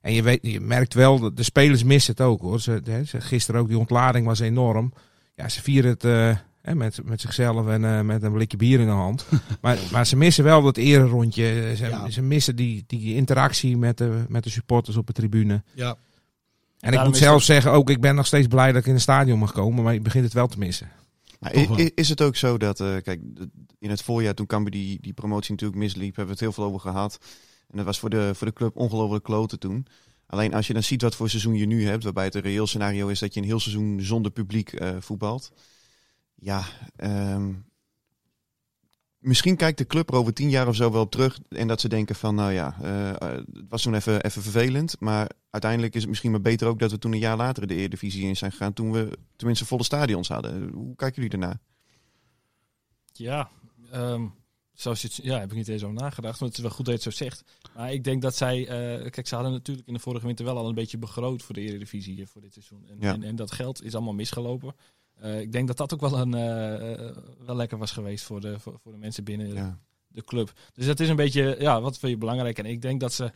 En 0.00 0.12
je, 0.12 0.22
weet, 0.22 0.38
je 0.42 0.60
merkt 0.60 0.94
wel, 0.94 1.18
dat 1.18 1.36
de 1.36 1.42
spelers 1.42 1.84
missen 1.84 2.12
het 2.16 2.20
ook 2.26 2.40
hoor. 2.40 2.60
Ze, 2.60 2.80
gisteren 3.18 3.60
ook, 3.60 3.68
die 3.68 3.78
ontlading 3.78 4.26
was 4.26 4.38
enorm. 4.38 4.92
Ja, 5.34 5.48
ze 5.48 5.62
vieren 5.62 5.90
het 5.90 6.04
eh, 6.04 6.36
hè, 6.68 6.74
met, 6.74 7.00
met 7.04 7.20
zichzelf 7.20 7.66
en 7.68 7.84
eh, 7.84 8.00
met 8.00 8.22
een 8.22 8.32
blikje 8.32 8.56
bier 8.56 8.80
in 8.80 8.86
de 8.86 8.92
hand. 8.92 9.26
maar, 9.62 9.78
maar 9.92 10.06
ze 10.06 10.16
missen 10.16 10.44
wel 10.44 10.62
dat 10.62 10.76
ererondje. 10.76 11.72
Ze, 11.76 11.86
Ja. 11.88 12.10
ze 12.10 12.22
missen 12.22 12.56
die, 12.56 12.84
die 12.86 13.14
interactie 13.14 13.76
met 13.76 13.98
de, 13.98 14.24
met 14.28 14.44
de 14.44 14.50
supporters 14.50 14.96
op 14.96 15.06
de 15.06 15.12
tribune. 15.12 15.62
Ja. 15.74 15.96
En 16.80 16.92
ik 16.92 17.04
moet 17.04 17.16
zelf 17.16 17.34
het- 17.36 17.44
zeggen, 17.44 17.72
ook 17.72 17.90
ik 17.90 18.00
ben 18.00 18.14
nog 18.14 18.26
steeds 18.26 18.46
blij 18.46 18.72
dat 18.72 18.80
ik 18.80 18.86
in 18.86 18.92
het 18.92 19.02
stadion 19.02 19.38
mag 19.38 19.52
komen. 19.52 19.84
Maar 19.84 19.94
ik 19.94 20.02
begin 20.02 20.22
het 20.22 20.32
wel 20.32 20.46
te 20.46 20.58
missen. 20.58 20.90
Maar 21.40 21.52
is 21.94 22.08
het 22.08 22.22
ook 22.22 22.36
zo 22.36 22.58
dat, 22.58 22.80
eh, 22.80 22.96
kijk, 23.02 23.20
in 23.78 23.90
het 23.90 24.02
voorjaar 24.02 24.34
toen 24.34 24.46
Cambuur 24.46 24.70
die, 24.72 24.98
die 25.00 25.12
promotie 25.12 25.50
natuurlijk 25.50 25.78
misliep, 25.78 26.16
hebben 26.16 26.24
we 26.24 26.30
het 26.30 26.40
heel 26.40 26.52
veel 26.52 26.64
over 26.64 26.80
gehad. 26.80 27.18
En 27.70 27.76
dat 27.76 27.86
was 27.86 27.98
voor 27.98 28.10
de, 28.10 28.30
voor 28.34 28.46
de 28.46 28.52
club 28.52 28.76
ongelooflijk 28.76 29.24
kloten 29.24 29.58
toen. 29.58 29.86
Alleen 30.26 30.54
als 30.54 30.66
je 30.66 30.72
dan 30.72 30.82
ziet 30.82 31.02
wat 31.02 31.14
voor 31.14 31.28
seizoen 31.30 31.54
je 31.54 31.66
nu 31.66 31.86
hebt, 31.86 32.04
waarbij 32.04 32.24
het 32.24 32.34
een 32.34 32.40
reëel 32.40 32.66
scenario 32.66 33.08
is 33.08 33.18
dat 33.18 33.34
je 33.34 33.40
een 33.40 33.46
heel 33.46 33.60
seizoen 33.60 34.00
zonder 34.02 34.30
publiek 34.30 34.72
eh, 34.72 34.88
voetbalt. 35.00 35.52
Ja, 36.40 36.64
ehm, 36.96 37.52
misschien 39.18 39.56
kijkt 39.56 39.78
de 39.78 39.86
club 39.86 40.08
er 40.10 40.16
over 40.16 40.32
tien 40.34 40.50
jaar 40.50 40.68
of 40.68 40.76
zo 40.76 40.90
wel 40.92 41.02
op 41.02 41.10
terug 41.10 41.38
en 41.48 41.68
dat 41.68 41.80
ze 41.80 41.88
denken 41.88 42.14
van, 42.14 42.34
nou 42.34 42.52
ja, 42.52 42.76
eh, 42.82 43.10
eh, 43.10 43.16
het 43.52 43.68
was 43.68 43.82
toen 43.82 43.94
even, 43.94 44.22
even 44.22 44.42
vervelend. 44.42 45.00
Maar 45.00 45.30
uiteindelijk 45.50 45.94
is 45.94 46.00
het 46.00 46.08
misschien 46.08 46.30
maar 46.30 46.40
beter 46.40 46.66
ook 46.68 46.78
dat 46.78 46.90
we 46.90 46.98
toen 46.98 47.12
een 47.12 47.18
jaar 47.18 47.36
later 47.36 47.66
de 47.66 47.74
Eredivisie 47.74 48.26
in 48.26 48.36
zijn 48.36 48.50
gegaan, 48.50 48.72
toen 48.72 48.92
we 48.92 49.18
tenminste 49.36 49.66
volle 49.66 49.84
stadions 49.84 50.28
hadden. 50.28 50.68
Hoe 50.72 50.96
kijken 50.96 51.22
jullie 51.22 51.38
daarna? 51.38 51.60
Ja, 53.12 53.50
ehm, 53.90 54.26
zoals 54.72 55.02
je 55.02 55.06
het, 55.08 55.16
ja, 55.22 55.38
heb 55.38 55.50
ik 55.50 55.56
niet 55.56 55.68
eens 55.68 55.82
over 55.82 55.94
nagedacht. 56.02 56.40
Maar 56.40 56.48
het 56.48 56.56
is 56.58 56.64
wel 56.64 56.72
goed 56.72 56.84
dat 56.86 57.02
je 57.02 57.08
het 57.08 57.16
zo 57.18 57.24
zegt. 57.24 57.44
Maar 57.74 57.92
ik 57.92 58.04
denk 58.04 58.22
dat 58.22 58.36
zij... 58.36 58.60
eh, 58.68 59.10
kijk, 59.10 59.26
ze 59.26 59.34
hadden 59.34 59.52
natuurlijk 59.52 59.86
in 59.88 59.94
de 59.94 60.00
vorige 60.00 60.26
winter 60.26 60.44
wel 60.44 60.56
al 60.56 60.68
een 60.68 60.74
beetje 60.74 60.98
begroot 60.98 61.42
voor 61.42 61.54
de 61.54 61.60
Eredivisie 61.60 62.26
voor 62.26 62.40
dit 62.40 62.52
seizoen. 62.52 62.86
En, 62.88 62.96
Ja. 63.00 63.12
en, 63.12 63.22
en 63.22 63.36
dat 63.36 63.52
geld 63.52 63.82
is 63.84 63.94
allemaal 63.94 64.14
misgelopen. 64.14 64.74
Eh, 65.20 65.40
ik 65.40 65.52
denk 65.52 65.66
dat 65.66 65.76
dat 65.76 65.94
ook 65.94 66.00
wel, 66.00 66.18
een, 66.18 66.34
eh, 66.34 66.92
eh, 66.92 67.16
wel 67.46 67.56
lekker 67.56 67.78
was 67.78 67.90
geweest 67.90 68.24
voor 68.24 68.40
de, 68.40 68.58
voor, 68.58 68.78
voor 68.82 68.92
de 68.92 68.98
mensen 68.98 69.24
binnen 69.24 69.54
Ja. 69.54 69.78
de 70.08 70.22
club. 70.24 70.52
Dus 70.72 70.86
dat 70.86 71.00
is 71.00 71.08
een 71.08 71.16
beetje, 71.16 71.56
ja, 71.58 71.80
wat 71.80 71.98
vind 71.98 72.12
je 72.12 72.18
belangrijk? 72.18 72.58
En 72.58 72.66
ik 72.66 72.82
denk 72.82 73.00
dat 73.00 73.12
ze 73.12 73.30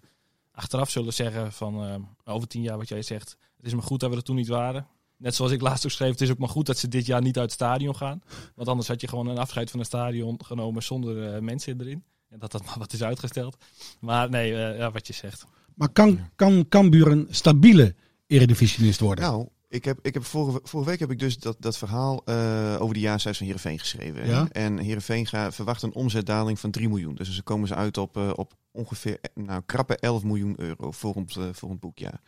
achteraf 0.53 0.91
zullen 0.91 1.13
zeggen 1.13 1.53
van 1.53 1.85
eh, 1.85 1.95
over 2.35 2.49
tien 2.49 2.63
jaar 2.63 2.77
wat 2.79 2.89
jij 2.89 3.03
zegt. 3.03 3.37
Het 3.57 3.67
is 3.67 3.75
maar 3.75 3.83
goed 3.83 4.01
dat 4.01 4.11
we 4.11 4.17
er 4.17 4.23
toen 4.23 4.37
niet 4.37 4.49
waren. 4.49 4.87
Net 5.17 5.35
zoals 5.35 5.53
ik 5.53 5.61
laatst 5.61 5.85
ook 5.85 5.91
schreef, 5.91 6.11
het 6.11 6.21
is 6.21 6.31
ook 6.31 6.39
maar 6.39 6.49
goed 6.49 6.67
dat 6.67 6.79
ze 6.79 6.89
dit 6.89 7.07
jaar 7.07 7.23
niet 7.23 7.37
uit 7.37 7.45
het 7.45 7.55
stadion 7.55 7.97
gaan. 7.97 8.23
Want 8.55 8.69
anders 8.69 8.89
had 8.89 9.01
je 9.01 9.09
gewoon 9.09 9.27
een 9.27 9.39
afscheid 9.39 9.71
van 9.71 9.79
een 9.81 9.85
stadion 9.87 10.45
genomen 10.45 10.83
zonder 10.83 11.43
mensen 11.43 11.81
erin. 11.81 12.05
En 12.29 12.39
dat 12.39 12.53
dat 12.53 12.65
maar 12.65 12.79
wat 12.79 12.93
is 12.93 13.03
uitgesteld. 13.03 13.57
Maar 14.01 14.31
nee, 14.31 14.55
eh, 14.55 14.79
ja, 14.79 14.91
wat 14.91 15.07
je 15.07 15.13
zegt. 15.13 15.47
Maar 15.75 15.89
kan, 15.89 16.21
kan 16.37 16.69
Cambuur 16.69 17.07
een 17.07 17.27
stabiele 17.31 17.95
eredivisionist 18.27 19.01
worden? 19.01 19.25
Nou, 19.25 19.49
ik 19.73 19.85
heb, 19.85 19.99
ik 20.03 20.15
heb 20.15 20.25
vorige, 20.25 20.61
vorige 20.63 20.91
week 20.91 20.99
heb 20.99 21.11
ik 21.11 21.19
dus 21.19 21.39
dat, 21.39 21.57
dat 21.59 21.79
verhaal 21.79 22.23
eh, 22.25 22.77
over 22.81 22.95
de 22.95 23.01
jaarcijfers 23.01 23.39
van 23.39 23.47
Heerenveen 23.47 23.79
geschreven. 23.79 24.27
Ja. 24.27 24.49
En 24.49 24.79
Heerenveen 24.79 25.27
gaat, 25.27 25.55
verwacht 25.55 25.83
een 25.83 25.95
omzetdaling 25.95 26.61
van 26.61 26.71
3 26.71 26.89
miljoen. 26.89 27.15
Dus 27.15 27.35
dan 27.35 27.43
komen 27.43 27.69
ze 27.69 27.75
uit 27.75 27.99
op, 27.99 28.17
eh, 28.17 28.31
op 28.35 28.55
ongeveer 28.71 29.19
eh, 29.21 29.45
nou, 29.45 29.63
krappe 29.67 29.97
11 29.97 30.23
miljoen 30.23 30.55
euro 30.57 30.91
volgend, 30.91 31.37
uh, 31.37 31.45
volgend 31.53 31.81
boekjaar. 31.81 32.21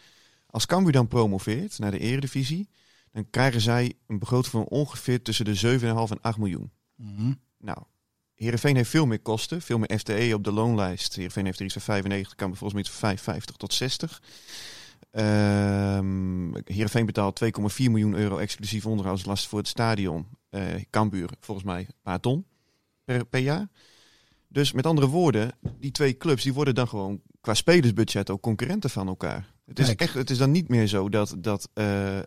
Als 0.46 0.66
Cambuur 0.66 0.92
dan 0.92 1.08
promoveert 1.08 1.78
naar 1.78 1.90
de 1.90 1.98
eredivisie, 1.98 2.68
dan 3.12 3.30
krijgen 3.30 3.60
zij 3.60 3.92
een 4.06 4.18
begroting 4.18 4.52
van 4.52 4.64
ongeveer 4.64 5.22
tussen 5.22 5.44
de 5.44 5.54
7,5 5.54 6.10
en 6.10 6.20
8 6.20 6.38
miljoen. 6.38 6.70
Mhm. 6.96 7.32
Nou, 7.58 7.78
Heerenveen 8.34 8.76
heeft 8.76 8.90
veel 8.90 9.06
meer 9.06 9.20
kosten, 9.20 9.62
veel 9.62 9.78
meer 9.78 9.98
FTE 9.98 10.30
op 10.34 10.44
de 10.44 10.52
loonlijst. 10.52 11.14
Heerenveen 11.14 11.44
heeft 11.44 11.58
er 11.58 11.64
iets 11.64 11.74
van 11.74 11.82
95, 11.82 12.34
kan 12.34 12.48
volgens 12.48 12.72
mij 12.72 12.80
iets 12.80 12.90
van 12.90 12.98
55 12.98 13.56
tot 13.56 13.74
60. 13.74 14.22
Ehm 15.14 16.54
Heerenveen 16.64 17.06
betaalt 17.06 17.40
2,4 17.44 17.50
miljoen 17.76 18.14
euro 18.14 18.38
exclusief 18.38 18.86
onderhoudslast 18.86 19.46
voor 19.46 19.58
het 19.58 19.68
stadion. 19.68 20.26
Cambuur 20.90 21.28
volgens 21.40 21.66
mij 21.66 21.80
een 21.80 21.94
paar 22.02 22.20
ton 22.20 22.44
per, 23.04 23.26
per 23.26 23.40
jaar. 23.40 23.68
Dus 24.48 24.72
met 24.72 24.86
andere 24.86 25.06
woorden, 25.06 25.52
die 25.78 25.90
twee 25.90 26.16
clubs 26.16 26.42
die 26.42 26.52
worden 26.52 26.74
dan 26.74 26.88
gewoon 26.88 27.20
qua 27.40 27.54
spelersbudget 27.54 28.30
ook 28.30 28.40
concurrenten 28.40 28.90
van 28.90 29.08
elkaar. 29.08 29.52
Het 29.66 29.78
is, 29.78 29.86
Kijk. 29.86 30.00
echt, 30.00 30.14
het 30.14 30.30
is 30.30 30.38
dan 30.38 30.50
niet 30.50 30.68
meer 30.68 30.86
zo 30.86 31.08
dat, 31.08 31.34
dat, 31.38 31.68
eh 31.72 32.18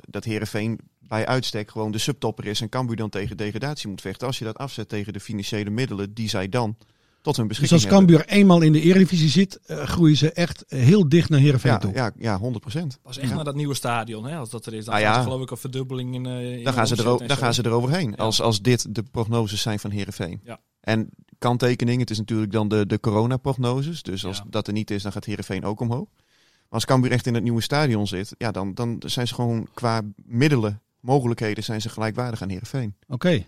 dat 0.00 0.24
Heerenveen 0.24 0.80
bij 0.98 1.26
uitstek 1.26 1.70
gewoon 1.70 1.90
de 1.90 1.98
subtopper 1.98 2.46
is 2.46 2.60
en 2.60 2.68
Cambuur 2.68 2.96
dan 2.96 3.10
tegen 3.10 3.36
degradatie 3.36 3.88
moet 3.88 4.00
vechten. 4.00 4.26
Als 4.26 4.38
je 4.38 4.44
dat 4.44 4.58
afzet 4.58 4.88
tegen 4.88 5.12
de 5.12 5.20
financiële 5.20 5.70
middelen 5.70 6.14
die 6.14 6.28
zij 6.28 6.48
dan 6.48 6.76
tot 7.20 7.36
hun 7.36 7.48
Dus 7.48 7.58
beschikking 7.58 7.90
als 7.90 7.98
Cambuur 7.98 8.26
eenmaal 8.26 8.60
in 8.60 8.72
de 8.72 8.80
eredivisie 8.80 9.28
zit, 9.28 9.60
eh, 9.66 9.82
groeien 9.82 10.16
ze 10.16 10.32
echt 10.32 10.64
heel 10.68 11.08
dicht 11.08 11.28
naar 11.28 11.40
Heerenveen 11.40 11.78
toe. 11.78 11.92
Ja, 11.94 12.04
ja, 12.04 12.12
ja, 12.18 12.38
100 12.38 12.60
procent. 12.60 12.98
Pas 13.02 13.18
echt 13.18 13.28
Ja. 13.28 13.34
naar 13.34 13.44
dat 13.44 13.54
nieuwe 13.54 13.74
stadion, 13.74 14.26
hè, 14.26 14.36
als 14.36 14.50
dat 14.50 14.66
er 14.66 14.74
is. 14.74 14.84
Dan 14.84 14.94
Ah, 14.94 15.00
ja. 15.00 15.22
geloof 15.22 15.42
ik 15.42 15.50
een 15.50 15.56
verdubbeling 15.56 16.14
in, 16.14 16.26
eh 16.26 16.56
in 16.58 16.64
Dan 16.64 16.72
gaan, 16.72 16.86
ze 16.86 16.96
er, 16.96 17.26
dan 17.26 17.36
gaan 17.36 17.54
ze 17.54 17.64
eroverheen. 17.66 18.10
Ja. 18.10 18.16
Als, 18.16 18.40
als 18.40 18.62
dit 18.62 18.94
de 18.94 19.02
prognoses 19.02 19.60
zijn 19.62 19.78
van 19.78 19.90
Heerenveen. 19.90 20.40
Ja. 20.44 20.58
En 20.80 21.08
kanttekening, 21.38 22.00
het 22.00 22.10
is 22.10 22.18
natuurlijk 22.18 22.52
dan 22.52 22.68
de, 22.68 22.86
de 22.86 23.00
coronaprognoses. 23.00 24.02
Dus 24.02 24.24
als 24.24 24.36
Ja. 24.36 24.44
dat 24.50 24.66
er 24.66 24.72
niet 24.72 24.90
is, 24.90 25.02
dan 25.02 25.12
gaat 25.12 25.24
Heerenveen 25.24 25.64
ook 25.64 25.80
omhoog. 25.80 26.06
Maar 26.14 26.66
als 26.68 26.84
Cambuur 26.84 27.10
echt 27.10 27.26
in 27.26 27.34
het 27.34 27.42
nieuwe 27.42 27.60
stadion 27.60 28.06
zit, 28.06 28.34
ja, 28.38 28.50
dan, 28.50 28.74
dan 28.74 29.02
zijn 29.06 29.26
ze 29.28 29.34
gewoon 29.34 29.68
qua 29.74 30.00
middelen, 30.24 30.80
mogelijkheden, 31.00 31.64
zijn 31.64 31.80
ze 31.80 31.88
gelijkwaardig 31.88 32.42
aan 32.42 32.48
Heerenveen. 32.48 32.94
Oké. 33.08 33.44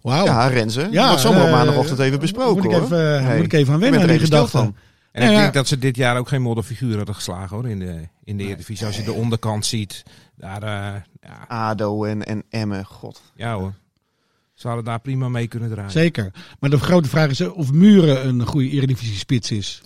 Wauw. 0.00 0.24
Ja, 0.24 0.46
Renze. 0.46 0.88
Ja, 0.90 1.06
wordt 1.06 1.20
zomaar 1.22 1.46
eh, 1.46 1.52
maandagochtend 1.52 1.98
even 1.98 2.20
besproken 2.20 2.62
moet 2.62 2.72
ik 2.72 2.82
even, 2.82 3.16
eh, 3.18 3.24
Hey, 3.26 3.36
moet 3.36 3.44
ik 3.44 3.52
even 3.52 3.74
aan 3.74 3.80
wennen 3.80 4.00
aan 4.00 4.06
die 4.06 4.14
even 4.14 4.26
stil 4.26 4.44
gedachte. 4.46 4.66
van. 4.66 4.76
En 5.12 5.22
Ja, 5.24 5.30
ik 5.30 5.36
denk 5.36 5.54
dat 5.54 5.66
ze 5.68 5.78
dit 5.78 5.96
jaar 5.96 6.18
ook 6.18 6.28
geen 6.28 6.42
modderfiguur 6.42 6.96
hadden 6.96 7.14
geslagen 7.14 7.56
hoor, 7.56 7.68
in 7.68 7.78
de, 7.78 8.08
in 8.24 8.36
de 8.36 8.44
Eredivisie. 8.44 8.86
Als 8.86 8.96
je 8.96 9.02
de 9.02 9.12
onderkant 9.12 9.66
ziet, 9.66 10.02
daar, 10.36 10.62
eh, 10.62 11.00
ja, 11.20 11.44
ADO 11.48 12.04
en, 12.04 12.24
en 12.24 12.42
Emmen, 12.50 12.84
god. 12.84 13.22
ja 13.34 13.54
hoor. 13.54 13.72
Ze 14.54 14.66
hadden 14.66 14.84
daar 14.84 15.00
prima 15.00 15.28
mee 15.28 15.46
kunnen 15.46 15.70
draaien. 15.70 15.90
Zeker. 15.90 16.30
Maar 16.58 16.70
de 16.70 16.78
grote 16.78 17.08
vraag 17.08 17.30
is 17.30 17.40
of 17.40 17.72
Muren 17.72 18.26
een 18.28 18.46
goede 18.46 18.70
eredivisie 18.70 19.16
spits 19.16 19.50
is. 19.50 19.82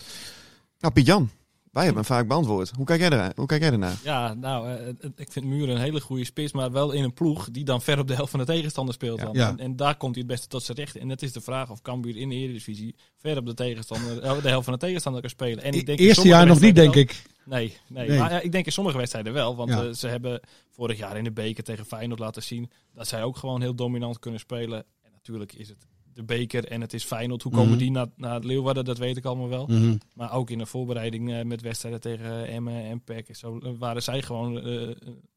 Nou, 0.80 0.92
Piet-Jan, 0.92 1.30
wij 1.74 1.84
hebben 1.84 2.04
hem 2.04 2.12
vaak 2.16 2.28
beantwoord. 2.28 2.70
Hoe 2.76 2.86
kijk 2.86 3.00
jij, 3.00 3.10
eraan? 3.10 3.32
Hoe 3.36 3.46
kijk 3.46 3.62
jij 3.62 3.72
ernaar? 3.72 3.96
Ja, 4.04 4.34
nou, 4.34 4.68
eh, 4.70 4.88
ik 5.16 5.32
vind 5.32 5.46
Muren 5.46 5.74
een 5.74 5.80
hele 5.80 6.00
goede 6.00 6.24
spits, 6.24 6.52
maar 6.52 6.72
wel 6.72 6.92
in 6.92 7.04
een 7.04 7.12
ploeg 7.12 7.50
die 7.50 7.64
dan 7.64 7.82
ver 7.82 7.98
op 7.98 8.08
de 8.08 8.14
helft 8.14 8.30
van 8.30 8.40
de 8.40 8.46
tegenstander 8.46 8.94
speelt. 8.94 9.20
dan. 9.20 9.32
Ja. 9.32 9.48
En, 9.48 9.58
en 9.58 9.76
daar 9.76 9.96
komt 9.96 10.14
hij 10.14 10.24
het 10.26 10.32
beste 10.32 10.48
tot 10.48 10.62
zijn 10.62 10.76
recht. 10.78 10.96
En 10.96 11.08
het 11.08 11.22
is 11.22 11.32
de 11.32 11.40
vraag 11.40 11.70
of 11.70 11.82
Cambuur 11.82 12.16
in 12.16 12.28
de 12.28 12.34
Eredivisie 12.34 12.94
ver 13.16 13.36
op 13.38 13.46
de 13.46 13.54
tegenstander, 13.54 14.22
eh, 14.22 14.42
de 14.42 14.48
helft 14.48 14.64
van 14.64 14.72
de 14.72 14.78
tegenstander 14.78 15.20
kan 15.20 15.30
spelen. 15.30 15.64
En 15.64 15.72
ik 15.72 15.86
denk 15.86 15.98
Eerste 15.98 16.28
jaar 16.28 16.46
nog 16.46 16.60
niet, 16.60 16.74
denk 16.74 16.94
ik. 16.94 17.22
Nee, 17.44 17.76
nee. 17.88 18.08
Nee. 18.08 18.18
Maar 18.18 18.30
ja, 18.30 18.40
ik 18.40 18.52
denk 18.52 18.66
in 18.66 18.72
sommige 18.72 18.96
wedstrijden 18.96 19.32
wel. 19.32 19.56
Want 19.56 19.70
Ja. 19.70 19.84
eh, 19.84 19.92
ze 19.92 20.08
hebben 20.08 20.40
vorig 20.70 20.98
jaar 20.98 21.16
in 21.16 21.24
de 21.24 21.32
beker 21.32 21.64
tegen 21.64 21.84
Feyenoord 21.86 22.20
laten 22.20 22.42
zien 22.42 22.70
dat 22.94 23.08
zij 23.08 23.22
ook 23.22 23.36
gewoon 23.36 23.60
heel 23.60 23.74
dominant 23.74 24.18
kunnen 24.18 24.40
spelen. 24.40 24.78
En 25.02 25.10
natuurlijk 25.12 25.52
is 25.52 25.68
het 25.68 25.86
de 26.14 26.22
beker 26.24 26.64
en 26.68 26.80
het 26.80 26.92
is 26.92 27.04
Feyenoord. 27.04 27.42
Hoe 27.42 27.52
komen 27.52 27.68
Mhm. 27.68 27.78
die 27.78 27.90
naar, 27.90 28.06
naar 28.16 28.40
Leeuwarden? 28.40 28.84
Dat 28.84 28.98
weet 28.98 29.16
ik 29.16 29.24
allemaal 29.24 29.48
wel. 29.48 29.66
Mhm. 29.66 29.96
Maar 30.14 30.32
ook 30.32 30.50
in 30.50 30.58
de 30.58 30.66
voorbereiding 30.66 31.32
eh, 31.32 31.44
met 31.44 31.60
wedstrijden 31.62 32.00
tegen 32.00 32.46
eh, 32.46 32.54
Emmen 32.54 32.84
en 32.84 33.00
PEC. 33.00 33.28
en 33.28 33.36
Zo 33.36 33.58
eh, 33.58 33.70
waren 33.78 34.02
zij 34.02 34.22
gewoon. 34.22 34.56
eh, 34.56 34.62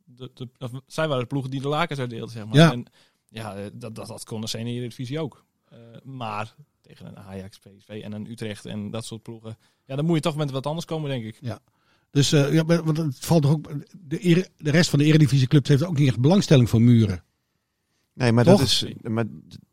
de, 0.05 0.31
de, 0.33 0.49
of, 0.59 0.71
zij 0.87 1.07
waren 1.07 1.21
de 1.21 1.27
ploeg 1.29 1.47
die 1.49 1.61
de 1.61 1.67
lakens 1.67 1.99
uitdeelde, 1.99 2.31
zeg 2.31 2.45
maar. 2.45 2.55
Ja. 2.55 2.71
En 2.71 2.85
ja, 3.29 3.69
dat, 3.73 3.95
dat, 3.95 4.07
dat 4.07 4.23
kon 4.23 4.41
de 4.41 4.47
senior 4.47 4.81
divisie 4.89 5.19
ook. 5.19 5.45
Eh, 5.69 5.77
maar 6.03 6.55
tegen 6.81 7.05
een 7.05 7.17
Ajax, 7.17 7.59
PSV 7.59 7.89
en 8.03 8.11
een 8.11 8.29
Utrecht 8.31 8.65
en 8.65 8.89
dat 8.91 9.05
soort 9.05 9.21
ploegen. 9.21 9.57
Ja, 9.85 9.95
dan 9.95 10.05
moet 10.05 10.15
je 10.15 10.21
toch 10.21 10.35
met 10.35 10.51
wat 10.51 10.65
anders 10.65 10.85
komen, 10.85 11.09
denk 11.09 11.23
ik. 11.25 11.39
Dus 12.11 12.31
eh, 12.31 12.53
ja, 12.53 12.63
maar- 12.63 12.83
want 12.83 12.97
het 12.97 13.19
valt 13.19 13.41
toch 13.41 13.51
ook. 13.51 13.69
De, 14.01 14.47
de 14.57 14.71
rest 14.71 14.89
van 14.89 14.99
de 14.99 15.05
eredivisieclubs 15.05 15.69
heeft 15.69 15.85
ook 15.85 15.97
niet 15.97 16.07
echt 16.07 16.19
belangstelling 16.19 16.69
voor 16.69 16.81
Muren. 16.81 17.23
Nee, 18.13 18.31
maar 18.31 18.43
Toch? 18.43 18.57
dat 18.59 18.67
is. 18.67 18.85
Maar, 19.01 19.25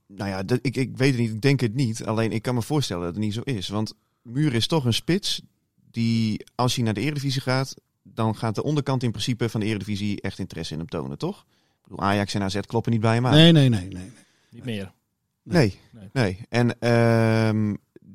nou 0.06 0.30
ja, 0.30 0.42
dat, 0.42 0.58
ik, 0.62 0.76
ik 0.76 0.96
weet 0.96 1.10
het 1.10 1.20
niet. 1.20 1.30
Ik 1.30 1.40
denk 1.40 1.60
het 1.60 1.74
niet. 1.74 2.04
Alleen 2.04 2.32
ik 2.32 2.42
kan 2.42 2.54
me 2.54 2.62
voorstellen 2.62 3.04
dat 3.04 3.14
het 3.14 3.22
niet 3.24 3.34
zo 3.34 3.40
is. 3.40 3.68
Want 3.68 3.94
Muur 4.22 4.54
is 4.54 4.66
toch 4.66 4.84
een 4.84 4.94
spits 4.94 5.42
die, 5.90 6.44
als 6.54 6.74
hij 6.74 6.84
naar 6.84 6.94
de 6.94 7.00
Eredivisie 7.00 7.40
gaat, 7.40 7.74
dan 8.02 8.36
gaat 8.36 8.54
de 8.54 8.62
onderkant 8.62 9.02
in 9.02 9.10
principe 9.10 9.48
van 9.48 9.60
de 9.60 9.66
Eredivisie 9.66 10.20
echt 10.20 10.38
interesse 10.38 10.72
in 10.72 10.78
hem 10.78 10.88
tonen, 10.88 11.18
toch? 11.18 11.44
Ik 11.48 11.82
bedoel, 11.82 12.00
Ajax 12.00 12.34
en 12.34 12.42
AZ 12.42 12.60
kloppen 12.60 12.92
niet 12.92 13.00
bij 13.00 13.14
hem 13.14 13.26
aan. 13.26 13.32
Nee, 13.34 13.52
nee, 13.52 13.68
nee. 13.68 13.88
nee. 13.88 14.12
Niet 14.50 14.64
meer. 14.64 14.92
Nee, 15.42 15.78
Nee. 15.92 16.10
nee. 16.12 16.38
En 16.48 16.80
ehm, 16.80 17.74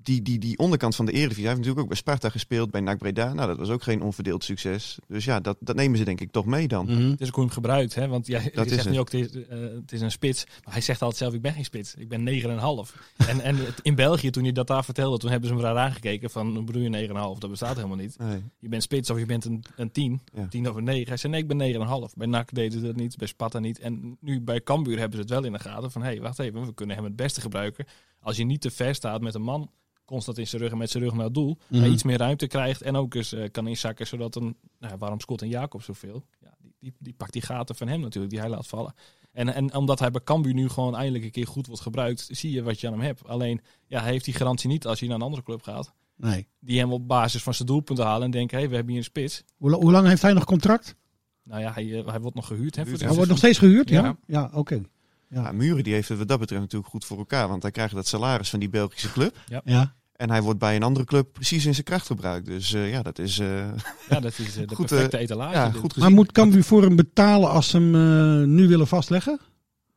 die, 0.10 0.22
die, 0.22 0.39
die 0.39 0.58
onderkant 0.58 0.95
van 0.95 1.06
de 1.06 1.12
Eredivisie, 1.12 1.43
hij 1.45 1.54
heeft 1.54 1.58
natuurlijk 1.67 1.84
ook 1.84 1.88
bij 1.93 1.98
Sparta 2.13 2.30
gespeeld, 2.30 2.72
bij 2.72 2.82
NAC 2.82 2.98
Breda. 2.98 3.34
Nou, 3.34 3.48
dat 3.48 3.58
was 3.58 3.69
ook 3.69 3.84
geen 3.84 4.02
onverdeeld 4.02 4.43
succes. 4.43 4.98
Dus 5.08 5.26
ja, 5.26 5.39
dat, 5.39 5.58
dat 5.60 5.76
nemen 5.76 5.98
ze 5.98 6.04
denk 6.04 6.22
ik 6.22 6.32
toch 6.32 6.45
mee 6.45 6.67
dan. 6.67 6.86
Mhm. 6.86 7.10
Het 7.10 7.22
is 7.22 7.28
ook 7.28 7.34
hoe 7.36 7.43
je 7.43 7.50
hem 7.50 7.60
gebruikt, 7.62 7.95
hè? 7.95 8.08
Want 8.08 8.28
jij 8.28 8.41
Dat 8.54 8.54
je 8.54 8.62
is 8.63 8.69
zegt 8.69 8.84
het. 8.84 8.93
nu 8.93 9.00
ook, 9.00 9.12
het 9.12 9.36
is, 9.36 9.45
eh, 9.48 9.60
het 9.60 9.91
is 9.91 10.02
een 10.02 10.12
spits. 10.12 10.45
Maar 10.63 10.74
hij 10.74 10.82
zegt 10.82 11.02
altijd 11.02 11.19
zelf, 11.19 11.34
ik 11.34 11.41
ben 11.41 11.54
geen 11.54 11.65
spits. 11.65 11.95
Ik 11.95 12.10
ben 12.10 12.24
9,5. 12.24 12.95
en 13.28 13.41
en 13.41 13.56
het- 13.56 13.80
in 13.82 13.95
België, 13.95 14.30
toen 14.30 14.43
hij 14.43 14.52
dat 14.52 14.67
daar 14.67 14.84
vertelde, 14.86 15.17
toen 15.17 15.30
hebben 15.32 15.50
ze 15.50 15.56
hem 15.56 15.63
raar 15.63 15.78
aangekeken 15.78 16.30
van, 16.30 16.56
hoe 16.56 16.63
bedoel 16.63 16.82
je 16.82 16.89
9,5? 16.89 17.39
Dat 17.39 17.50
bestaat 17.50 17.76
helemaal 17.76 17.98
niet. 17.98 18.17
Nee. 18.17 18.43
Je 18.60 18.69
bent 18.69 18.84
spits 18.84 19.10
of 19.10 19.19
je 19.19 19.26
bent 19.26 19.45
een, 19.45 19.63
een 19.76 19.91
10. 19.91 20.22
Ja. 20.34 20.48
10 20.48 20.69
over 20.69 20.84
9. 20.84 21.08
Hij 21.08 21.17
zei, 21.17 21.32
nee, 21.34 21.41
ik 21.41 21.48
ben 21.48 22.08
9,5. 22.10 22.13
Bij 22.15 22.28
NAC 22.28 22.54
deden 22.54 22.80
ze 22.80 22.86
dat 22.86 22.95
niet, 22.95 23.17
bij 23.17 23.28
Sparta 23.28 23.60
niet. 23.60 23.80
En 23.80 24.17
nu 24.19 24.41
bij 24.41 24.62
Cambuur 24.62 24.98
hebben 25.00 25.15
ze 25.15 25.22
het 25.22 25.30
wel 25.34 25.43
in 25.43 25.52
de 25.52 25.60
gaten 25.60 25.91
van, 25.91 26.02
hé, 26.02 26.08
hey, 26.08 26.22
wacht 26.22 26.39
even, 26.39 26.65
we 26.65 26.74
kunnen 26.74 26.95
hem 26.95 27.06
het 27.06 27.15
beste 27.15 27.41
gebruiken. 27.41 27.86
Als 28.22 28.38
je 28.38 28.43
niet 28.43 28.62
te 28.62 28.72
ver 28.72 28.95
staat 28.95 29.22
met 29.22 29.34
een 29.36 29.41
man 29.41 29.69
constant 30.10 30.38
in 30.38 30.48
zijn 30.48 30.62
rug 30.62 30.72
en 30.72 30.78
met 30.78 30.89
zijn 30.89 31.04
rug 31.04 31.13
naar 31.13 31.24
het 31.26 31.34
doel, 31.34 31.58
Mhm. 31.67 31.80
maar 31.82 31.89
iets 31.89 32.04
meer 32.04 32.17
ruimte 32.17 32.48
krijgt 32.48 32.82
en 32.82 32.95
ook 32.95 33.13
eens 33.13 33.34
eh, 33.34 33.52
kan 33.52 33.67
inzakken, 33.67 34.08
zodat 34.08 34.36
een, 34.36 34.56
nou, 34.80 34.93
ja, 34.93 34.98
waarom 34.98 35.19
Scott 35.19 35.41
en 35.41 35.48
Jacob 35.50 35.84
zoveel? 35.84 36.24
Ja, 36.41 36.54
die, 36.60 36.74
die, 36.80 36.93
die 37.00 37.13
pakt 37.13 37.34
die 37.34 37.41
gaten 37.41 37.76
van 37.76 37.88
hem 37.88 38.00
natuurlijk, 38.02 38.32
die 38.32 38.39
hij 38.41 38.50
laat 38.50 38.67
vallen. 38.67 38.93
En, 39.32 39.54
en 39.54 39.74
omdat 39.76 40.00
hij 40.00 40.12
bij 40.12 40.22
Cambuur 40.24 40.54
nu 40.54 40.69
gewoon 40.69 40.95
eindelijk 40.95 41.24
een 41.24 41.32
keer 41.32 41.48
goed 41.48 41.67
wordt 41.67 41.82
gebruikt, 41.82 42.28
zie 42.32 42.52
je 42.52 42.63
wat 42.63 42.80
je 42.82 42.88
aan 42.88 42.93
hem 42.93 43.02
hebt. 43.02 43.28
Alleen, 43.28 43.62
ja, 43.88 44.02
hij 44.02 44.12
heeft 44.12 44.26
die 44.26 44.34
garantie 44.34 44.69
niet 44.69 44.86
als 44.88 45.00
hij 45.00 45.08
naar 45.10 45.17
een 45.17 45.24
andere 45.24 45.43
club 45.43 45.62
gaat. 45.62 45.93
nee. 46.15 46.48
Die 46.60 46.80
hem 46.80 46.91
op 46.93 47.08
basis 47.08 47.43
van 47.43 47.54
zijn 47.54 47.67
doelpunten 47.67 48.06
halen 48.06 48.24
en 48.24 48.32
denken, 48.32 48.56
hé, 48.56 48.60
hey, 48.62 48.69
we 48.69 48.76
hebben 48.76 48.93
hier 48.93 49.02
een 49.04 49.10
spits. 49.10 49.43
Hoe, 49.58 49.69
la- 49.69 49.78
hoe 49.78 49.91
lang 49.91 50.08
heeft 50.08 50.22
hij 50.22 50.34
nog 50.34 50.45
contract? 50.45 50.95
Nou 51.43 51.62
ja, 51.62 51.74
hij, 51.74 52.00
eh, 52.00 52.08
hij 52.08 52.19
wordt 52.19 52.36
nog 52.36 52.48
gehuurd. 52.48 52.76
Hè, 52.76 52.84
Hij 52.84 53.13
wordt 53.13 53.30
nog 53.30 53.38
steeds 53.38 53.58
gehuurd? 53.58 53.89
Ja, 53.89 54.04
Ja. 54.04 54.17
ja, 54.26 54.50
oké. 54.54 54.82
Ja, 55.30 55.52
Muren 55.52 55.84
die 55.84 55.93
heeft 55.93 56.10
het 56.10 56.17
wat 56.17 56.28
dat 56.28 56.39
betreft 56.39 56.62
natuurlijk 56.62 56.91
goed 56.91 57.06
voor 57.06 57.17
elkaar. 57.17 57.48
Want 57.48 57.62
hij 57.62 57.72
krijgt 57.72 57.93
dat 57.93 58.08
salaris 58.08 58.50
van 58.50 58.60
die 58.60 58.69
Belgische 58.69 59.12
club. 59.12 59.38
Ja. 59.63 59.95
En 60.19 60.29
hij 60.29 60.41
wordt 60.41 60.60
bij 60.60 60.75
een 60.75 60.84
andere 60.84 61.05
club 61.05 61.34
precies 61.34 61.65
in 61.65 61.73
zijn 61.73 61.86
kracht 61.86 62.05
gebruikt. 62.08 62.45
Dus 62.45 62.73
eh, 62.73 62.89
ja, 62.91 63.01
dat 63.01 63.19
is 63.19 63.39
eh, 63.39 63.67
Ja, 64.10 64.19
dat 64.19 64.39
is 64.39 64.58
eh, 64.58 64.67
de 64.67 64.75
Goed, 64.75 64.86
perfecte 64.88 65.17
etalage. 65.17 65.53
ja, 65.55 65.69
dit. 65.69 65.79
goed 65.79 65.95
Maar 65.97 66.12
moet 66.12 66.32
Cambuur 66.32 66.63
voor 66.63 66.82
hem 66.82 66.95
betalen 66.95 67.49
als 67.49 67.69
ze 67.69 67.77
hem 67.77 67.95
eh, 68.41 68.47
nu 68.47 68.67
willen 68.67 68.88
vastleggen? 68.88 69.39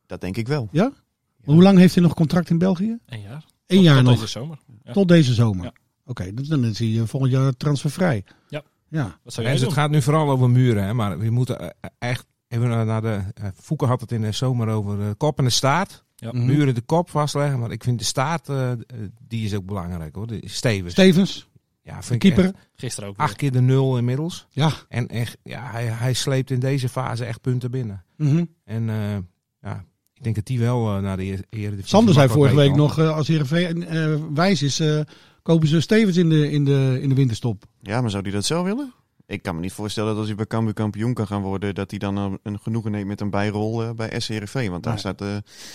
Dat 0.05 0.21
denk 0.21 0.37
ik 0.37 0.47
wel. 0.47 0.67
Ja? 0.71 0.91
Hoe 1.43 1.61
lang 1.63 1.77
heeft 1.77 1.93
hij 1.95 2.03
nog 2.03 2.13
contract 2.13 2.49
in 2.49 2.57
België? 2.57 2.97
Een 3.05 3.21
jaar. 3.21 3.45
Eén 3.67 3.77
Tot- 3.77 3.83
jaar 3.85 3.95
tot 3.95 4.05
nog. 4.05 4.13
Deze 4.15 4.27
zomer. 4.27 4.57
Ja. 4.83 4.93
Tot 4.93 5.07
deze 5.07 5.33
zomer. 5.33 5.63
Ja. 5.65 5.73
Oké, 6.05 6.33
dus 6.33 6.47
dan 6.47 6.65
is 6.65 6.79
hij 6.79 7.01
volgend 7.05 7.31
jaar 7.31 7.53
transfervrij. 7.57 8.23
Ja. 8.49 8.61
Ja. 8.89 9.03
Wat 9.23 9.33
zou 9.33 9.45
En 9.47 9.51
jij 9.53 9.61
het 9.61 9.61
doen? 9.61 9.73
gaat 9.73 9.89
nu 9.89 10.01
vooral 10.01 10.29
over 10.29 10.49
muren, 10.49 10.83
hè, 10.83 10.93
maar 10.93 11.19
we 11.19 11.29
moeten 11.29 11.75
echt 11.99 12.25
even 12.47 12.67
naar- 12.69 12.85
naar 12.85 13.01
de. 13.01 13.21
Fouke 13.55 13.85
had 13.85 14.01
het 14.01 14.11
in 14.11 14.21
de 14.21 14.31
zomer 14.31 14.67
over 14.67 14.97
de 14.97 15.15
kop 15.15 15.37
en 15.37 15.43
de 15.43 15.49
staart. 15.49 16.03
Ja. 16.23 16.31
Mhm. 16.31 16.45
Muren 16.45 16.75
de 16.75 16.81
kop 16.81 17.09
vastleggen, 17.09 17.59
maar 17.59 17.71
ik 17.71 17.83
vind 17.83 17.99
de 17.99 18.05
staart, 18.05 18.49
eh, 18.49 18.71
eh, 18.71 18.77
die 19.27 19.45
is 19.45 19.53
ook 19.53 19.65
belangrijk 19.65 20.15
hoor. 20.15 20.27
De 20.27 20.41
Stevens. 20.43 20.91
Stevens, 20.91 21.49
ja, 21.81 21.97
de 21.97 22.03
vind 22.03 22.23
ik 22.23 22.33
keeper. 22.33 22.53
echt 22.53 22.69
Gisteren 22.75 23.09
ook. 23.09 23.17
weer. 23.17 23.25
Acht 23.25 23.35
keer 23.35 23.51
de 23.51 23.61
nul 23.61 23.97
inmiddels. 23.97 24.47
Ja. 24.49 24.71
En 24.89 25.07
echt, 25.07 25.37
ja, 25.43 25.71
hij, 25.71 25.85
hij 25.85 26.13
sleept 26.13 26.51
in 26.51 26.59
deze 26.59 26.89
fase 26.89 27.25
echt 27.25 27.41
punten 27.41 27.71
binnen. 27.71 28.03
Mhm. 28.17 28.45
En 28.63 28.89
eh, 28.89 29.17
ja, 29.61 29.85
ik 30.13 30.23
denk 30.23 30.35
dat 30.35 30.45
die 30.45 30.59
wel 30.59 30.95
eh, 30.95 31.01
naar 31.01 31.17
de 31.17 31.23
Eredivisie 31.49 31.87
Sander 31.89 32.13
zei 32.13 32.29
vorige 32.29 32.55
week 32.55 32.75
nog, 32.75 32.99
als 32.99 33.27
Heerenveen 33.27 33.85
eh 33.87 34.15
wijs 34.33 34.61
is, 34.61 34.79
eh, 34.79 34.99
kopen 35.41 35.67
ze 35.67 35.81
Stevens 35.81 36.17
in 36.17 36.29
de, 36.29 36.51
in, 36.51 36.65
de, 36.65 36.97
in 37.01 37.09
de 37.09 37.15
winterstop. 37.15 37.63
Ja, 37.81 38.01
maar 38.01 38.09
zou 38.09 38.23
hij 38.23 38.31
dat 38.31 38.45
zelf 38.45 38.65
willen? 38.65 38.93
Ik 39.27 39.41
kan 39.41 39.55
me 39.55 39.61
niet 39.61 39.73
voorstellen 39.73 40.09
dat 40.09 40.17
als 40.17 40.27
hij 40.27 40.35
bij 40.35 40.45
Cambuur 40.47 40.73
kampioen 40.73 41.13
kan 41.13 41.27
gaan 41.27 41.41
worden, 41.41 41.75
dat 41.75 41.89
hij 41.89 41.99
dan 41.99 42.17
een, 42.17 42.39
een 42.43 42.59
genoegen 42.59 42.91
neemt 42.91 43.07
met 43.07 43.21
een 43.21 43.29
bijrol 43.29 43.83
eh, 43.83 43.89
bij 43.91 44.19
SCRV. 44.19 44.69
Want 44.69 44.83
daar 44.83 44.91
Nee. 44.93 45.01
staat, 45.01 45.21
eh, 45.21 45.27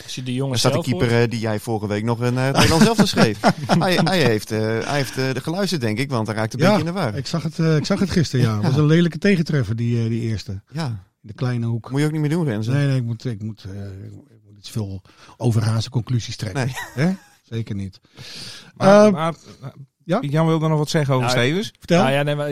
Als 0.02 0.14
je 0.14 0.22
de 0.22 0.36
daar 0.36 0.58
staat 0.58 0.72
de 0.72 0.80
keeper 0.82 1.22
eh, 1.22 1.30
die 1.30 1.40
jij 1.40 1.60
vorige 1.60 1.86
week 1.86 2.04
nog 2.04 2.20
een 2.20 2.34
uh, 2.34 2.50
Nederland 2.52 2.82
zelf 2.82 2.98
schreef. 3.08 3.40
hij, 3.66 4.00
hij 4.04 4.22
heeft, 4.22 4.50
eh, 4.50 4.58
hij 4.60 4.96
heeft 4.96 5.14
de 5.14 5.40
geluisterd, 5.40 5.80
denk 5.80 5.98
ik, 5.98 6.10
want 6.10 6.26
hij 6.26 6.36
raakt 6.36 6.52
een 6.54 6.60
Ja, 6.60 6.66
beetje 6.74 6.86
in 6.88 6.94
de 6.94 7.00
war. 7.00 7.16
Ik 7.16 7.26
zag 7.26 7.42
het, 7.42 7.58
eh, 7.58 7.76
ik 7.76 7.84
zag 7.84 7.98
het 8.00 8.10
gisteren, 8.10 8.44
ja. 8.46 8.54
Het 8.56 8.62
was 8.66 8.76
een 8.76 8.86
lelijke 8.86 9.18
tegentreffer, 9.18 9.76
die, 9.76 10.02
eh, 10.02 10.08
die 10.08 10.20
eerste. 10.20 10.62
Ja, 10.72 10.86
In 10.86 11.28
de 11.28 11.34
kleine 11.34 11.66
hoek. 11.66 11.90
moet 11.90 12.00
je 12.00 12.06
ook 12.06 12.12
niet 12.12 12.20
meer 12.20 12.30
doen, 12.30 12.44
Renze. 12.44 12.70
Nee, 12.70 12.86
nee, 12.86 12.96
ik 12.96 13.04
moet, 13.04 13.24
ik 13.24 13.42
moet, 13.42 13.64
eh, 13.64 14.04
ik 14.04 14.40
moet 14.46 14.58
iets 14.58 14.70
veel 14.70 15.02
overhazen 15.36 15.90
conclusies 15.90 16.36
trekken. 16.36 16.66
Nee. 16.94 17.06
Hè? 17.06 17.12
Zeker 17.42 17.74
niet. 17.74 18.00
Maar, 18.74 19.06
Eh, 19.06 19.12
maar, 19.12 19.34
ja? 20.04 20.18
Jan 20.20 20.46
wilde 20.46 20.68
nog 20.68 20.78
wat 20.78 20.90
zeggen 20.90 21.14
over 21.14 21.26
Nou, 21.26 21.38
Stevens. 21.38 21.72
Vertel. 21.78 22.02
Nou 22.02 22.12
ja, 22.12 22.22
nee, 22.22 22.34
maar, 22.34 22.50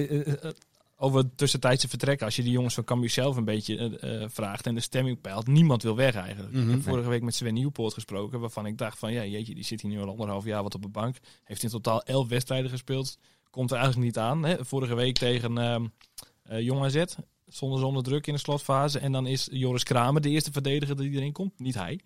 over 0.96 1.18
het 1.18 1.36
tussentijdse 1.36 1.88
vertrek. 1.88 2.22
Als 2.22 2.36
je 2.36 2.42
die 2.42 2.52
jongens 2.52 2.74
van 2.74 2.84
Cambuur 2.84 3.10
zelf 3.10 3.36
een 3.36 3.44
beetje 3.44 3.76
eh, 3.76 4.22
eh, 4.22 4.30
vraagt 4.30 4.66
en 4.66 4.74
de 4.74 4.80
stemming 4.80 5.20
peilt. 5.20 5.46
Niemand 5.46 5.82
wil 5.82 5.96
weg 5.96 6.14
eigenlijk. 6.14 6.52
Mhm. 6.52 6.62
Ik 6.62 6.70
heb 6.70 6.82
vorige 6.82 7.08
week 7.08 7.22
met 7.22 7.34
Sven 7.34 7.54
Nieuwpoort 7.54 7.94
gesproken. 7.94 8.40
Waarvan 8.40 8.66
ik 8.66 8.78
dacht 8.78 8.98
van 8.98 9.12
ja, 9.12 9.24
jeetje, 9.24 9.54
die 9.54 9.64
zit 9.64 9.80
hier 9.80 9.90
nu 9.90 10.00
al 10.00 10.08
anderhalf 10.08 10.44
jaar 10.44 10.62
wat 10.62 10.74
op 10.74 10.82
de 10.82 10.88
bank. 10.88 11.16
Heeft 11.44 11.62
in 11.62 11.68
totaal 11.68 12.02
elf 12.02 12.28
wedstrijden 12.28 12.70
gespeeld. 12.70 13.18
Komt 13.50 13.70
er 13.70 13.76
eigenlijk 13.76 14.06
niet 14.06 14.18
aan. 14.18 14.44
Hè? 14.44 14.64
Vorige 14.64 14.94
week 14.94 15.16
tegen 15.18 15.58
eh 16.42 16.60
Jong 16.60 16.84
AZ. 16.84 17.04
Zonder 17.46 17.78
zonder 17.78 18.02
druk 18.02 18.26
in 18.26 18.34
de 18.34 18.40
slotfase. 18.40 18.98
En 18.98 19.12
dan 19.12 19.26
is 19.26 19.48
Joris 19.50 19.82
Kramer 19.82 20.20
de 20.20 20.30
eerste 20.30 20.52
verdediger 20.52 20.96
die 20.96 21.10
erin 21.10 21.32
komt. 21.32 21.58
Niet 21.58 21.74
hij. 21.74 22.00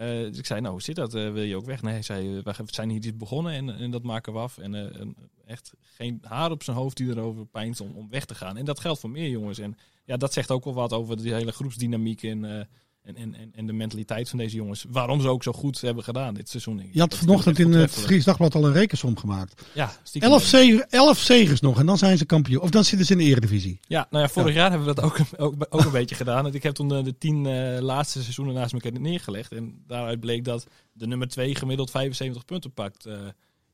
Eh, 0.00 0.08
dus 0.08 0.38
ik 0.38 0.46
zei, 0.46 0.60
nou, 0.60 0.72
hoe 0.72 0.82
zit 0.82 0.96
dat? 0.96 1.14
Eh, 1.14 1.32
wil 1.32 1.42
je 1.42 1.56
ook 1.56 1.64
weg? 1.64 1.82
Nee, 1.82 1.92
hij 1.92 2.02
zei, 2.02 2.38
eh, 2.38 2.54
we 2.56 2.64
zijn 2.66 2.88
hier 2.90 3.04
iets 3.04 3.16
begonnen 3.16 3.52
en, 3.52 3.70
en 3.78 3.90
dat 3.90 4.02
maken 4.02 4.32
we 4.32 4.38
af. 4.38 4.58
En 4.58 5.14
echt 5.46 5.72
geen 5.82 6.18
haar 6.22 6.50
op 6.50 6.62
zijn 6.62 6.76
hoofd 6.76 6.96
die 6.96 7.08
erover 7.08 7.46
pijnt 7.46 7.80
om, 7.80 7.92
om 7.94 8.08
weg 8.10 8.24
te 8.24 8.34
gaan. 8.34 8.56
En 8.56 8.64
dat 8.64 8.80
geldt 8.80 9.00
voor 9.00 9.10
meer 9.10 9.28
jongens. 9.28 9.58
En 9.58 9.76
ja, 10.04 10.16
dat 10.16 10.32
zegt 10.32 10.50
ook 10.50 10.64
wel 10.64 10.74
wat 10.74 10.92
over 10.92 11.16
die 11.22 11.34
hele 11.34 11.52
groepsdynamiek 11.52 12.22
en, 12.22 12.68
en, 13.02 13.16
en, 13.16 13.34
en, 13.34 13.52
en 13.54 13.66
de 13.66 13.72
mentaliteit 13.72 14.28
van 14.28 14.38
deze 14.38 14.56
jongens. 14.56 14.84
Waarom 14.88 15.20
ze 15.20 15.28
ook 15.28 15.42
zo 15.42 15.52
goed 15.52 15.80
hebben 15.80 16.04
gedaan 16.04 16.34
dit 16.34 16.48
seizoen. 16.48 16.88
Je 16.92 17.00
had 17.00 17.14
vanochtend 17.16 17.58
in 17.58 17.64
het 17.64 17.72
voortreffelijk. 17.74 18.08
Fries 18.08 18.24
Dagblad 18.24 18.54
al 18.54 18.66
een 18.66 18.72
rekensom 18.72 19.16
gemaakt. 19.18 19.62
Ja, 19.74 19.92
Elf, 20.12 20.42
zege, 20.44 20.86
elf 20.88 21.18
zegers 21.18 21.60
nog 21.60 21.78
en 21.78 21.86
dan 21.86 21.98
zijn 21.98 22.18
ze 22.18 22.24
kampioen. 22.24 22.60
Of 22.60 22.70
dan 22.70 22.84
zitten 22.84 23.06
ze 23.06 23.12
in 23.12 23.18
de 23.18 23.24
eredivisie. 23.24 23.80
Ja, 23.86 24.06
nou 24.10 24.22
ja, 24.24 24.30
vorig 24.30 24.54
jaar 24.54 24.70
hebben 24.70 24.88
we 24.88 24.94
dat 24.94 25.04
ook, 25.04 25.18
ook, 25.36 25.66
ook 25.68 25.84
een 25.84 25.90
beetje 26.00 26.14
gedaan. 26.14 26.46
En 26.46 26.54
Ik 26.54 26.62
heb 26.62 26.74
toen 26.74 26.88
de, 26.88 27.02
de 27.02 27.18
tien 27.18 27.46
eh, 27.46 27.80
laatste 27.80 28.22
seizoenen 28.22 28.54
naast 28.54 28.72
elkaar 28.72 29.00
neergelegd. 29.00 29.52
En 29.52 29.82
daaruit 29.86 30.20
bleek 30.20 30.44
dat 30.44 30.66
de 30.92 31.06
nummer 31.06 31.28
2 31.28 31.54
gemiddeld 31.54 31.90
75 31.90 32.44
punten 32.44 32.72
pakt 32.72 33.06
eh, 33.06 33.18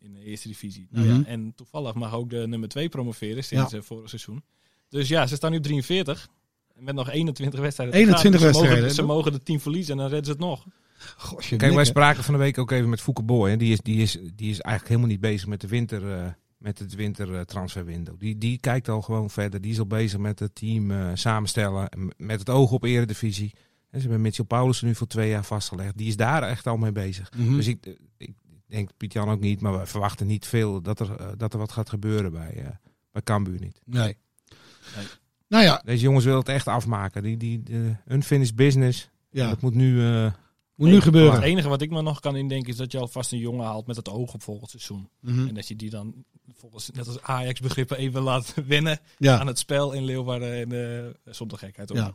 in 0.01 0.12
de 0.15 0.25
eerste 0.25 0.49
divisie. 0.49 0.87
Nou 0.91 1.07
Mhm. 1.07 1.17
ja, 1.19 1.25
en 1.27 1.53
toevallig 1.55 1.95
mag 1.95 2.15
ook 2.15 2.31
de 2.31 2.47
nummer 2.47 2.69
2 2.69 2.89
promoveren 2.89 3.45
sinds 3.45 3.73
eh, 3.73 3.81
vorig 3.83 4.09
seizoen. 4.09 4.43
Dus 4.89 5.09
ja, 5.09 5.27
ze 5.27 5.35
staan 5.37 5.51
nu 5.51 5.61
43. 5.61 6.29
Met 6.79 6.95
nog 6.95 7.11
21 7.11 7.61
wedstrijden. 7.61 7.95
te 7.95 8.01
21 8.01 8.41
gaan. 8.41 8.51
Dus 8.51 8.61
wedstrijden, 8.61 8.95
Ze 8.95 9.03
mogen, 9.03 9.15
ze 9.15 9.31
mogen 9.31 9.33
de 9.33 9.43
10 9.43 9.61
verliezen 9.61 9.93
en 9.93 9.99
dan 9.99 10.09
redden 10.09 10.25
ze 10.25 10.31
het 10.31 10.41
nog. 10.41 10.67
Gosje, 11.17 11.57
Kijk, 11.57 11.75
wij 11.75 11.85
spraken 11.85 12.25
van 12.25 12.35
de 12.35 12.41
week 12.41 12.59
ook 12.59 12.71
even 12.71 12.89
met 12.89 13.01
Fouke 13.01 13.23
Boy. 13.23 13.51
Hè. 13.51 13.57
Die, 13.57 13.73
is, 13.73 13.81
die, 13.81 14.03
is, 14.03 14.12
die 14.12 14.51
is 14.51 14.61
eigenlijk 14.61 14.89
helemaal 14.89 15.09
niet 15.09 15.21
bezig 15.21 15.47
met 15.47 15.61
de 15.61 15.69
winter, 15.69 16.12
eh, 16.12 16.27
met 16.59 16.79
het 16.79 16.95
wintertransferwindow. 16.95 18.19
die, 18.19 18.39
die 18.39 18.61
kijkt 18.61 18.89
al 18.89 19.03
gewoon 19.03 19.31
verder. 19.31 19.61
Die 19.61 19.73
is 19.73 19.79
al 19.79 19.87
bezig 19.87 20.19
met 20.19 20.39
het 20.39 20.55
team 20.55 20.91
eh, 20.91 21.11
samenstellen. 21.15 21.89
en 21.89 22.12
Met 22.17 22.39
het 22.39 22.51
oog 22.51 22.71
op 22.73 22.85
eredivisie. 22.85 23.53
En 23.91 24.01
ze 24.01 24.09
hebben 24.09 24.21
Mitchell 24.21 24.45
Paulussen 24.45 24.87
nu 24.87 24.95
voor 24.95 25.07
twee 25.07 25.29
jaar 25.29 25.45
vastgelegd. 25.45 25.97
Die 25.97 26.09
is 26.09 26.17
daar 26.17 26.43
echt 26.43 26.67
al 26.67 26.77
mee 26.77 26.93
bezig. 26.93 27.33
Mhm. 27.37 27.57
Dus 27.57 27.67
ik, 27.67 27.87
eh, 27.87 27.93
ik 28.17 28.33
denk 28.67 28.91
Piet-Jan 28.97 29.31
ook 29.31 29.41
niet. 29.41 29.61
Maar 29.61 29.79
we 29.79 29.87
verwachten 29.87 30.27
niet 30.27 30.47
veel 30.47 30.83
dat 30.83 31.01
er, 31.01 31.17
eh, 31.17 31.27
dat 31.37 31.53
er 31.53 31.59
wat 31.59 31.73
gaat 31.73 31.89
gebeuren 31.89 32.33
bij, 32.33 32.55
eh 32.57 32.69
bij 33.12 33.23
Cambuur 33.23 33.61
niet. 33.61 33.81
Nee. 33.85 34.17
Nee. 34.97 35.07
Nou 35.49 35.65
ja, 35.65 35.83
Deze 35.85 36.03
jongens 36.03 36.25
willen 36.25 36.39
het 36.41 36.49
echt 36.49 36.67
afmaken. 36.69 37.23
Die, 37.23 37.37
die, 37.37 37.63
de 37.63 37.95
unfinished 38.09 38.55
business. 38.57 39.09
ja. 39.31 39.49
Dat 39.49 39.61
moet 39.61 39.75
nu... 39.75 40.07
eh, 40.07 40.33
moet 40.75 40.89
nu 40.89 41.01
gebeuren. 41.01 41.35
Het 41.35 41.43
enige 41.43 41.69
wat 41.69 41.83
ik 41.83 41.91
me 41.91 42.03
nog 42.03 42.21
kan 42.21 42.37
indenken 42.37 42.69
is 42.71 42.77
dat 42.77 42.93
je 42.93 42.99
alvast 42.99 43.33
een 43.33 43.39
jongen 43.39 43.65
haalt 43.65 43.87
met 43.87 43.97
het 43.97 44.09
oog 44.11 44.35
op 44.35 44.43
volgend 44.43 44.71
seizoen. 44.71 45.09
Mhm. 45.21 45.49
En 45.49 45.55
dat 45.55 45.69
je 45.69 45.77
die 45.77 45.91
dan 45.91 46.15
volgens 46.55 46.91
net 46.91 47.07
als 47.07 47.23
Ajax 47.23 47.61
begrippen 47.61 47.97
even 47.97 48.21
laat 48.23 48.55
wennen 48.67 48.99
Ja. 49.19 49.39
aan 49.39 49.47
het 49.47 49.59
spel 49.59 49.93
in 49.93 50.05
Leeuwarden. 50.05 50.53
En, 50.53 50.73
eh 51.25 51.33
zonder 51.35 51.59
gekheid 51.59 51.91
ook. 51.93 51.97
Ja. 51.97 52.15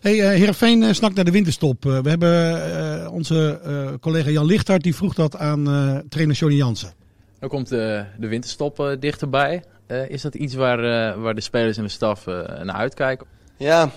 Hey, 0.00 0.20
eh 0.20 0.28
Heerenveen 0.38 0.94
snakt 0.94 1.14
naar 1.14 1.24
de 1.24 1.30
winterstop. 1.30 1.84
We 1.84 2.08
hebben 2.08 2.64
eh, 3.02 3.12
onze 3.12 3.60
eh, 3.64 3.92
collega 4.00 4.30
Jan 4.30 4.46
Lichtert, 4.46 4.82
die 4.82 4.94
vroeg 4.94 5.14
dat 5.14 5.36
aan 5.36 5.66
eh, 5.68 5.98
trainer 6.08 6.36
Johnny 6.36 6.56
Jansen. 6.58 6.92
Dan 7.38 7.48
komt 7.48 7.68
de, 7.68 8.04
de 8.18 8.26
winterstop 8.26 8.80
eh, 8.80 9.00
dichterbij. 9.00 9.64
Eh, 9.86 10.08
is 10.08 10.22
dat 10.22 10.34
iets 10.34 10.54
waar, 10.54 10.78
eh, 10.78 11.22
waar 11.22 11.34
de 11.34 11.40
spelers 11.40 11.76
en 11.76 11.82
de 11.82 11.88
staf 11.88 12.26
eh, 12.26 12.34
naar 12.62 12.74
uitkijken? 12.76 13.26
Ja, 13.56 13.90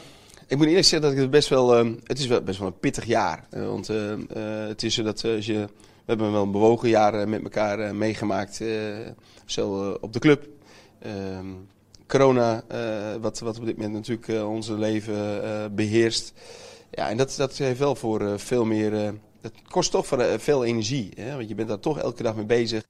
ik 0.47 0.57
moet 0.57 0.65
eerlijk 0.67 0.85
zeggen 0.85 1.01
dat 1.01 1.11
ik 1.11 1.17
het 1.17 1.29
best 1.29 1.49
wel. 1.49 1.75
eh, 1.77 1.89
het 2.03 2.19
is 2.19 2.27
wel 2.27 2.41
best 2.41 2.59
wel 2.59 2.67
een 2.67 2.79
pittig 2.79 3.05
jaar. 3.05 3.45
Want 3.49 3.89
eh, 3.89 4.11
eh, 4.13 4.19
het 4.67 4.83
is 4.83 4.93
zo 4.93 5.03
dat 5.03 5.21
je. 5.21 5.67
We 6.05 6.13
hebben 6.13 6.31
wel 6.31 6.43
een 6.43 6.51
bewogen 6.51 6.89
jaar 6.89 7.29
met 7.29 7.43
elkaar 7.43 7.95
meegemaakt. 7.95 8.61
zo 9.45 9.91
op 10.01 10.13
de 10.13 10.19
club. 10.19 10.47
Ehm, 10.99 11.45
corona, 12.07 12.63
wat, 13.21 13.39
wat 13.39 13.59
op 13.59 13.65
dit 13.65 13.77
moment 13.77 13.93
natuurlijk 13.93 14.45
onze 14.47 14.77
leven 14.77 15.43
eh, 15.43 15.65
beheerst. 15.71 16.33
Ja, 16.91 17.09
en 17.09 17.17
dat, 17.17 17.33
dat 17.37 17.57
heeft 17.57 17.79
wel 17.79 17.95
voor 17.95 18.39
veel 18.39 18.65
meer. 18.65 18.91
het 19.41 19.53
kost 19.69 19.91
toch 19.91 20.07
veel 20.37 20.65
energie. 20.65 21.11
Hè? 21.15 21.35
Want 21.35 21.49
je 21.49 21.55
bent 21.55 21.67
daar 21.67 21.79
toch 21.79 21.99
elke 21.99 22.23
dag 22.23 22.35
mee 22.35 22.45
bezig. 22.45 22.83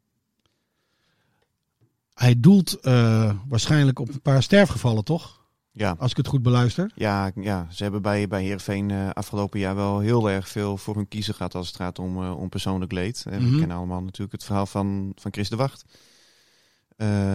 Hij 2.17 2.39
doelt 2.39 2.79
eh, 2.79 3.31
waarschijnlijk 3.47 3.99
op 3.99 4.09
een 4.09 4.21
paar 4.21 4.43
sterfgevallen, 4.43 5.03
toch? 5.03 5.35
Ja. 5.71 5.95
Als 5.99 6.11
ik 6.11 6.17
het 6.17 6.27
goed 6.27 6.41
beluister. 6.41 6.91
Ja, 6.95 7.31
ja, 7.35 7.67
ze 7.71 7.83
hebben 7.83 8.01
bij, 8.01 8.27
bij 8.27 8.41
Heerenveen 8.43 8.91
eh 8.91 9.09
afgelopen 9.13 9.59
jaar 9.59 9.75
wel 9.75 9.99
heel 9.99 10.29
erg 10.29 10.47
veel 10.49 10.77
voor 10.77 10.95
hun 10.95 11.07
kiezen 11.07 11.33
gehad 11.33 11.55
als 11.55 11.67
het 11.67 11.75
gaat 11.75 11.99
om, 11.99 12.23
eh, 12.23 12.37
om 12.39 12.49
persoonlijk 12.49 12.91
leed. 12.91 13.25
En 13.29 13.41
Mhm. 13.43 13.51
We 13.51 13.59
kennen 13.59 13.77
allemaal 13.77 14.01
natuurlijk 14.01 14.31
het 14.31 14.43
verhaal 14.43 14.65
van, 14.65 15.11
van 15.15 15.31
Chris 15.33 15.49
de 15.49 15.55
Wacht. 15.55 15.83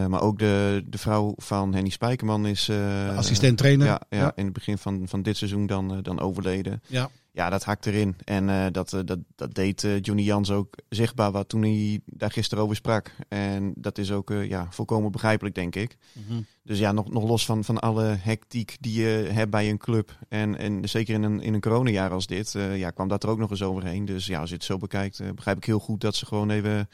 Maar 0.08 0.20
ook 0.22 0.38
de, 0.38 0.84
de 0.86 0.98
vrouw 0.98 1.32
van 1.36 1.74
Henny 1.74 1.90
Spijkerman 1.90 2.46
is... 2.46 2.68
eh, 2.68 3.16
Assistent-trainer. 3.16 3.86
Ja, 3.86 4.00
ja, 4.08 4.18
Ja. 4.18 4.32
in 4.34 4.44
het 4.44 4.52
begin 4.52 4.78
van, 4.78 5.02
van 5.08 5.22
dit 5.22 5.36
seizoen 5.36 5.66
dan, 5.66 6.02
dan 6.02 6.20
overleden. 6.20 6.82
Ja. 6.86 7.08
Ja, 7.34 7.50
dat 7.50 7.64
hakt 7.64 7.86
erin. 7.86 8.16
En 8.24 8.48
eh, 8.48 8.66
dat, 8.72 8.92
eh, 8.92 9.00
dat, 9.04 9.18
dat 9.34 9.54
deed 9.54 9.84
eh, 9.84 10.00
Johnny 10.00 10.22
Jans 10.22 10.50
ook 10.50 10.74
zichtbaar 10.88 11.30
wat 11.30 11.48
toen 11.48 11.62
hij 11.62 12.00
daar 12.04 12.30
gisteren 12.30 12.64
over 12.64 12.76
sprak. 12.76 13.14
En 13.28 13.72
dat 13.76 13.98
is 13.98 14.12
ook 14.12 14.32
ja, 14.48 14.66
volkomen 14.70 15.12
begrijpelijk, 15.12 15.54
denk 15.54 15.74
ik. 15.74 15.96
Mhm. 16.12 16.40
Dus 16.62 16.78
ja, 16.78 16.92
nog, 16.92 17.10
nog 17.10 17.24
los 17.24 17.44
van, 17.44 17.64
van 17.64 17.78
alle 17.78 18.04
hectiek 18.04 18.76
die 18.80 19.00
je 19.00 19.28
hebt 19.32 19.50
bij 19.50 19.70
een 19.70 19.78
club. 19.78 20.18
En, 20.28 20.58
en 20.58 20.88
zeker 20.88 21.14
in 21.14 21.22
een, 21.22 21.40
in 21.40 21.54
een 21.54 21.60
coronajaar 21.60 22.10
als 22.10 22.26
dit, 22.26 22.52
ja, 22.52 22.90
kwam 22.90 23.08
dat 23.08 23.22
er 23.22 23.28
ook 23.28 23.38
nog 23.38 23.50
eens 23.50 23.62
overheen. 23.62 24.04
Dus 24.04 24.26
ja, 24.26 24.40
als 24.40 24.48
je 24.48 24.54
het 24.54 24.64
zo 24.64 24.76
bekijkt, 24.76 25.34
begrijp 25.34 25.56
ik 25.56 25.64
heel 25.64 25.78
goed 25.78 26.00
dat 26.00 26.14
ze 26.14 26.26
gewoon 26.26 26.50
even 26.50 26.88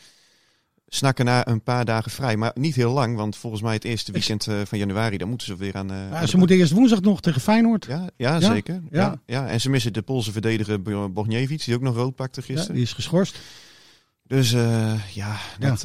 snakken 0.89 1.25
naar 1.25 1.49
een 1.49 1.63
paar 1.63 1.85
dagen 1.85 2.11
vrij. 2.11 2.37
Maar 2.37 2.51
niet 2.55 2.75
heel 2.75 2.93
lang, 2.93 3.17
want 3.17 3.37
volgens 3.37 3.63
mij 3.63 3.75
het 3.75 3.85
eerste 3.85 4.13
weekend 4.13 4.47
eh, 4.47 4.55
van 4.65 4.79
januari, 4.79 5.17
dan 5.17 5.29
moeten 5.29 5.47
ze 5.47 5.57
weer 5.57 5.77
aan... 5.77 5.91
eh, 5.91 5.97
Ja, 6.11 6.27
ze 6.27 6.39
moeten 6.39 6.57
eerst 6.57 6.73
woensdag 6.73 7.01
nog 7.01 7.21
tegen 7.21 7.41
Feyenoord. 7.41 7.85
ja, 7.85 8.09
ja, 8.17 8.35
Ja? 8.35 8.41
zeker. 8.53 8.75
Ja. 8.91 9.01
Ja. 9.01 9.21
Ja, 9.27 9.49
En 9.49 9.61
ze 9.61 9.71
missen 9.71 9.93
de 9.93 10.03
Poolse 10.03 10.33
verdediger 10.33 10.83
Bo- 10.83 11.09
Bogniewicz, 11.09 11.65
die 11.65 11.75
ook 11.75 11.81
nog 11.83 11.95
rood 11.95 12.15
pakte 12.15 12.41
Ja, 12.41 12.47
gisteren. 12.47 12.75
die 12.75 12.85
is 12.85 12.93
geschorst. 12.93 13.39
Dus 14.23 14.53
eh, 14.53 14.93
ja, 15.15 15.37
dat, 15.59 15.81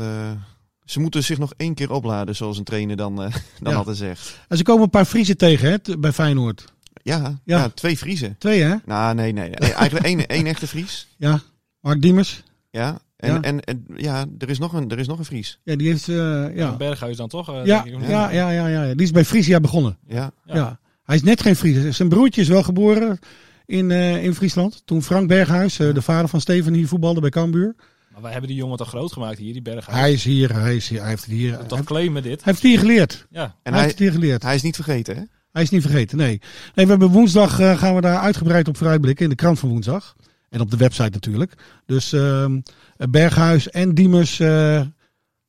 ze 0.86 1.00
moeten 1.00 1.24
zich 1.24 1.38
nog 1.38 1.54
één 1.58 1.74
keer 1.74 1.92
opladen, 1.92 2.36
zoals 2.36 2.58
een 2.58 2.63
trainer 2.63 2.96
dan, 2.96 3.16
dan 3.62 3.76
altijd 3.76 3.98
zegt. 3.98 4.39
En 4.48 4.58
ze 4.58 4.63
komen 4.63 4.84
een 4.84 4.89
paar 4.89 5.06
Friese 5.06 5.36
tegen 5.36 5.70
hè, 5.72 5.98
bij 5.98 6.12
Feyenoord. 6.12 6.66
Ja, 7.04 7.39
Ja. 7.44 7.70
twee 7.70 7.98
Vriezen. 7.98 8.36
Twee 8.38 8.62
hè? 8.62 8.76
Nou, 8.86 9.16
nee, 9.16 9.32
nee. 9.32 9.50
nee. 9.50 9.74
Eigenlijk 9.74 10.06
één, 10.06 10.28
één 10.28 10.46
echte 10.46 10.68
Fries. 10.68 11.08
Ja. 11.18 11.42
Mark 11.80 12.02
Diemers. 12.02 12.44
Ja. 12.70 13.00
En, 13.24 13.34
Ja. 13.34 13.42
En, 13.42 13.60
en 13.62 13.86
ja, 13.96 14.26
er 14.38 14.50
is 14.50 14.60
nog 14.60 14.74
een, 14.74 14.90
er 14.90 15.00
is 15.00 15.08
nog 15.08 15.20
een 15.20 15.26
Fries. 15.26 15.60
Ja, 15.64 15.76
die 15.76 15.88
heeft... 15.90 16.10
eh, 16.10 16.56
ja. 16.56 16.76
Berghuis 16.76 17.18
dan 17.18 17.28
toch? 17.28 17.50
eh, 17.54 17.66
Ja, 17.66 17.82
denk 17.84 18.02
ik, 18.02 18.10
ja, 18.10 18.30
ja, 18.32 18.50
ja, 18.50 18.68
ja, 18.68 18.84
ja. 18.84 18.94
Die 18.94 19.06
is 19.06 19.12
bij 19.12 19.26
Friesia 19.26 19.60
begonnen. 19.60 19.98
Ja. 20.08 20.32
Ja. 20.46 20.80
Hij 21.04 21.16
is 21.16 21.24
net 21.24 21.42
geen 21.42 21.56
Fries. 21.56 21.96
Zijn 21.96 22.10
broertje 22.10 22.42
is 22.42 22.48
wel 22.48 22.64
geboren 22.64 23.20
in, 23.66 23.92
eh, 23.92 24.24
in 24.24 24.36
Friesland. 24.36 24.82
Toen 24.86 25.02
Frank 25.02 25.28
Berghuis, 25.28 25.80
eh, 25.80 25.94
de 25.94 26.02
vader 26.02 26.30
van 26.30 26.42
Steven, 26.42 26.74
hier 26.74 26.88
voetbalde 26.88 27.22
bij 27.22 27.30
Cambuur. 27.30 27.76
Maar 28.12 28.22
wij 28.22 28.32
hebben 28.32 28.50
die 28.50 28.58
jongen 28.60 28.78
toch 28.78 28.88
groot 28.88 29.12
gemaakt 29.14 29.38
hier, 29.38 29.54
die 29.54 29.62
Berghuis. 29.62 30.00
Hij 30.00 30.14
is 30.14 30.24
hier, 30.24 30.54
hij, 30.54 30.76
is 30.76 30.88
hier, 30.88 31.00
hij 31.00 31.10
heeft 31.10 31.26
hier. 31.26 31.58
Hij, 31.58 31.66
toch 31.68 31.84
claimen 31.84 32.24
dit. 32.24 32.44
heeft 32.44 32.62
het 32.62 32.68
hier 32.68 32.80
geleerd. 32.80 33.28
Ja. 33.30 33.44
En 33.44 33.52
hij, 33.64 33.74
hij, 33.74 33.82
heeft 33.84 34.00
hier 34.00 34.12
geleerd. 34.12 34.44
hij 34.44 34.56
is 34.56 34.62
niet 34.62 34.76
vergeten, 34.76 35.16
hè? 35.16 35.22
Hij 35.52 35.62
is 35.62 35.70
niet 35.70 35.82
vergeten, 35.82 36.18
nee. 36.18 36.42
nee 36.76 36.86
we 36.86 36.92
hebben 36.92 37.10
woensdag 37.10 37.60
eh, 37.60 37.78
gaan 37.78 37.96
we 37.96 38.02
daar 38.02 38.18
uitgebreid 38.18 38.68
op 38.68 38.78
vooruitblikken 38.78 39.24
in 39.24 39.30
de 39.30 39.36
krant 39.36 39.60
van 39.60 39.70
woensdag. 39.70 40.16
En 40.54 40.62
op 40.62 40.72
de 40.72 40.78
website 40.78 41.10
natuurlijk. 41.10 41.54
Dus 41.86 42.13
ehm, 42.13 42.60
Berghuis 42.98 43.70
en 43.70 43.94
Diemers. 43.94 44.39
eh, 44.39 44.48
zullen 44.48 44.92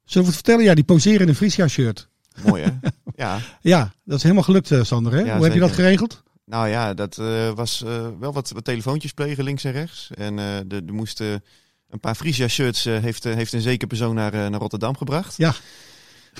we 0.05 0.25
het 0.25 0.35
vertellen? 0.35 0.65
Ja, 0.65 0.75
die 0.75 0.85
poseren 0.85 1.21
in 1.21 1.29
een 1.29 1.35
Frisia 1.35 1.69
shirt. 1.69 2.09
Mooi, 2.47 2.63
hè? 2.63 2.71
ja. 3.25 3.39
Ja, 3.61 3.93
dat 4.05 4.17
is 4.17 4.23
helemaal 4.23 4.45
gelukt, 4.45 4.71
eh, 4.71 4.83
Sander. 4.83 5.13
Hè? 5.13 5.21
Ja, 5.21 5.35
Hoe 5.37 5.45
heb 5.45 5.55
je 5.55 5.61
dat 5.61 5.73
geregeld? 5.73 6.23
Nou 6.47 6.69
ja, 6.69 6.95
dat 6.95 7.19
eh, 7.19 7.51
was 7.51 7.81
wel 8.19 8.33
wat, 8.33 8.51
wat 8.51 8.65
telefoontjes 8.65 9.13
plegen 9.13 9.45
links 9.45 9.65
en 9.65 9.73
rechts. 9.73 10.11
En 10.15 10.37
de, 10.37 10.83
er 10.87 10.95
moesten 10.95 11.45
een 11.91 12.01
paar 12.01 12.15
Frisia 12.15 12.49
shirts 12.49 12.85
heeft, 12.85 13.25
heeft 13.25 13.53
een 13.53 13.61
zeker 13.61 13.89
persoon 13.89 14.15
naar, 14.15 14.33
naar 14.33 14.61
Rotterdam 14.61 14.97
gebracht. 14.97 15.37
Ja. 15.37 15.55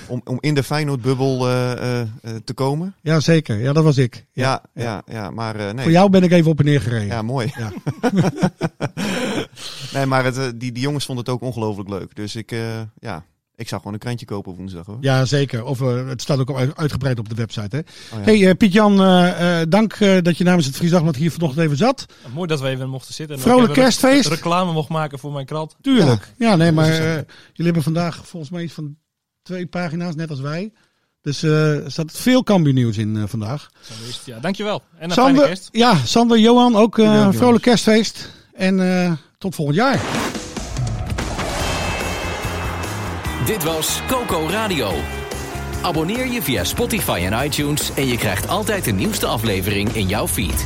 Om, 0.07 0.21
om 0.23 0.37
in 0.39 0.53
de 0.53 0.63
Feyenoord-bubbel 0.63 1.47
eh, 1.47 1.71
eh, 1.71 2.01
eh, 2.01 2.07
te 2.43 2.53
komen. 2.53 2.95
Ja, 3.01 3.19
zeker. 3.19 3.59
Ja, 3.59 3.73
dat 3.73 3.83
was 3.83 3.97
ik. 3.97 4.25
Ja, 4.31 4.63
ja, 4.73 5.03
ja, 5.05 5.29
maar 5.29 5.55
eh, 5.55 5.73
nee. 5.73 5.83
Voor 5.83 5.91
jou 5.91 6.09
ben 6.09 6.23
ik 6.23 6.31
even 6.31 6.51
op 6.51 6.59
en 6.59 6.65
neer 6.65 6.81
gereden. 6.81 7.07
Ja, 7.07 7.21
mooi. 7.21 7.53
Ja. 7.57 7.71
nee, 9.93 10.05
maar 10.05 10.23
het, 10.23 10.59
die, 10.59 10.71
die 10.71 10.83
jongens 10.83 11.05
vonden 11.05 11.25
het 11.25 11.33
ook 11.33 11.41
ongelooflijk 11.41 11.89
leuk. 11.89 12.15
Dus 12.15 12.35
ik, 12.35 12.51
eh, 12.51 12.81
ja, 12.99 13.25
ik 13.55 13.67
zou 13.67 13.81
gewoon 13.81 13.93
een 13.93 14.03
krantje 14.03 14.25
kopen 14.25 14.51
op 14.51 14.57
woensdag 14.57 14.85
hoor. 14.85 14.97
Ja, 15.01 15.25
zeker. 15.25 15.63
Of 15.63 15.79
het 15.79 16.21
staat 16.21 16.39
ook 16.39 16.73
uitgebreid 16.75 17.19
op 17.19 17.29
de 17.29 17.35
website. 17.35 17.75
Hè? 17.75 17.81
Oh, 18.17 18.25
ja. 18.25 18.31
Hey, 18.31 18.49
eh, 18.49 18.55
Piet-Jan, 18.57 18.97
dank 19.69 19.93
eh, 19.93 20.17
dat 20.21 20.37
je 20.37 20.43
namens 20.43 20.65
het 20.65 20.75
Friesdagblad 20.75 21.15
hier 21.15 21.31
vanochtend 21.31 21.65
even 21.65 21.77
zat. 21.77 22.05
Mooi 22.33 22.47
dat 22.47 22.61
we 22.61 22.67
even 22.67 22.89
mochten 22.89 23.13
zitten. 23.13 23.35
En 23.35 23.41
Vrolijk 23.41 23.73
kerstfeest. 23.73 24.27
Reclame 24.27 24.71
mocht 24.71 24.89
maken 24.89 25.19
voor 25.19 25.31
mijn 25.31 25.45
krant. 25.45 25.75
Tuurlijk. 25.81 26.33
Ja, 26.37 26.55
nee, 26.55 26.71
maar 26.71 26.93
jullie 26.93 27.25
hebben 27.55 27.83
vandaag 27.83 28.27
volgens 28.27 28.51
mij 28.51 28.63
iets 28.63 28.73
van 28.73 28.95
twee 29.45 29.65
pagina's, 29.65 30.15
net 30.15 30.29
als 30.29 30.39
wij. 30.39 30.71
Dus 31.21 31.43
eh, 31.43 31.83
er 31.83 31.91
staat 31.91 32.11
veel 32.11 32.43
Cambuur 32.43 32.73
nieuws 32.73 32.97
in 32.97 33.17
eh, 33.17 33.23
vandaag. 33.25 33.69
Zo 33.81 33.93
is 34.07 34.15
het. 34.15 34.25
Ja, 34.25 34.39
dankjewel. 34.39 34.81
En 34.97 35.03
een 35.03 35.11
fijne 35.11 35.29
Sander, 35.29 35.45
kerst. 35.45 35.69
ja, 35.71 35.95
Sander, 35.95 36.39
Johan, 36.39 36.75
ook 36.75 36.99
eh, 36.99 37.09
ook, 37.09 37.15
jongens. 37.15 37.37
vrolijk 37.37 37.63
kerstfeest. 37.63 38.31
En 38.53 39.03
eh, 39.03 39.11
tot 39.37 39.55
volgend 39.55 39.77
jaar. 39.77 40.01
Dit 43.45 43.63
was 43.63 43.99
Coco 44.07 44.47
Radio. 44.49 44.91
Abonneer 45.81 46.27
je 46.27 46.41
via 46.41 46.63
Spotify 46.63 47.27
en 47.31 47.45
iTunes 47.45 47.93
en 47.95 48.07
je 48.07 48.17
krijgt 48.17 48.47
altijd 48.47 48.83
de 48.83 48.91
nieuwste 48.91 49.25
aflevering 49.25 49.89
in 49.95 50.07
jouw 50.07 50.27
feed. 50.27 50.65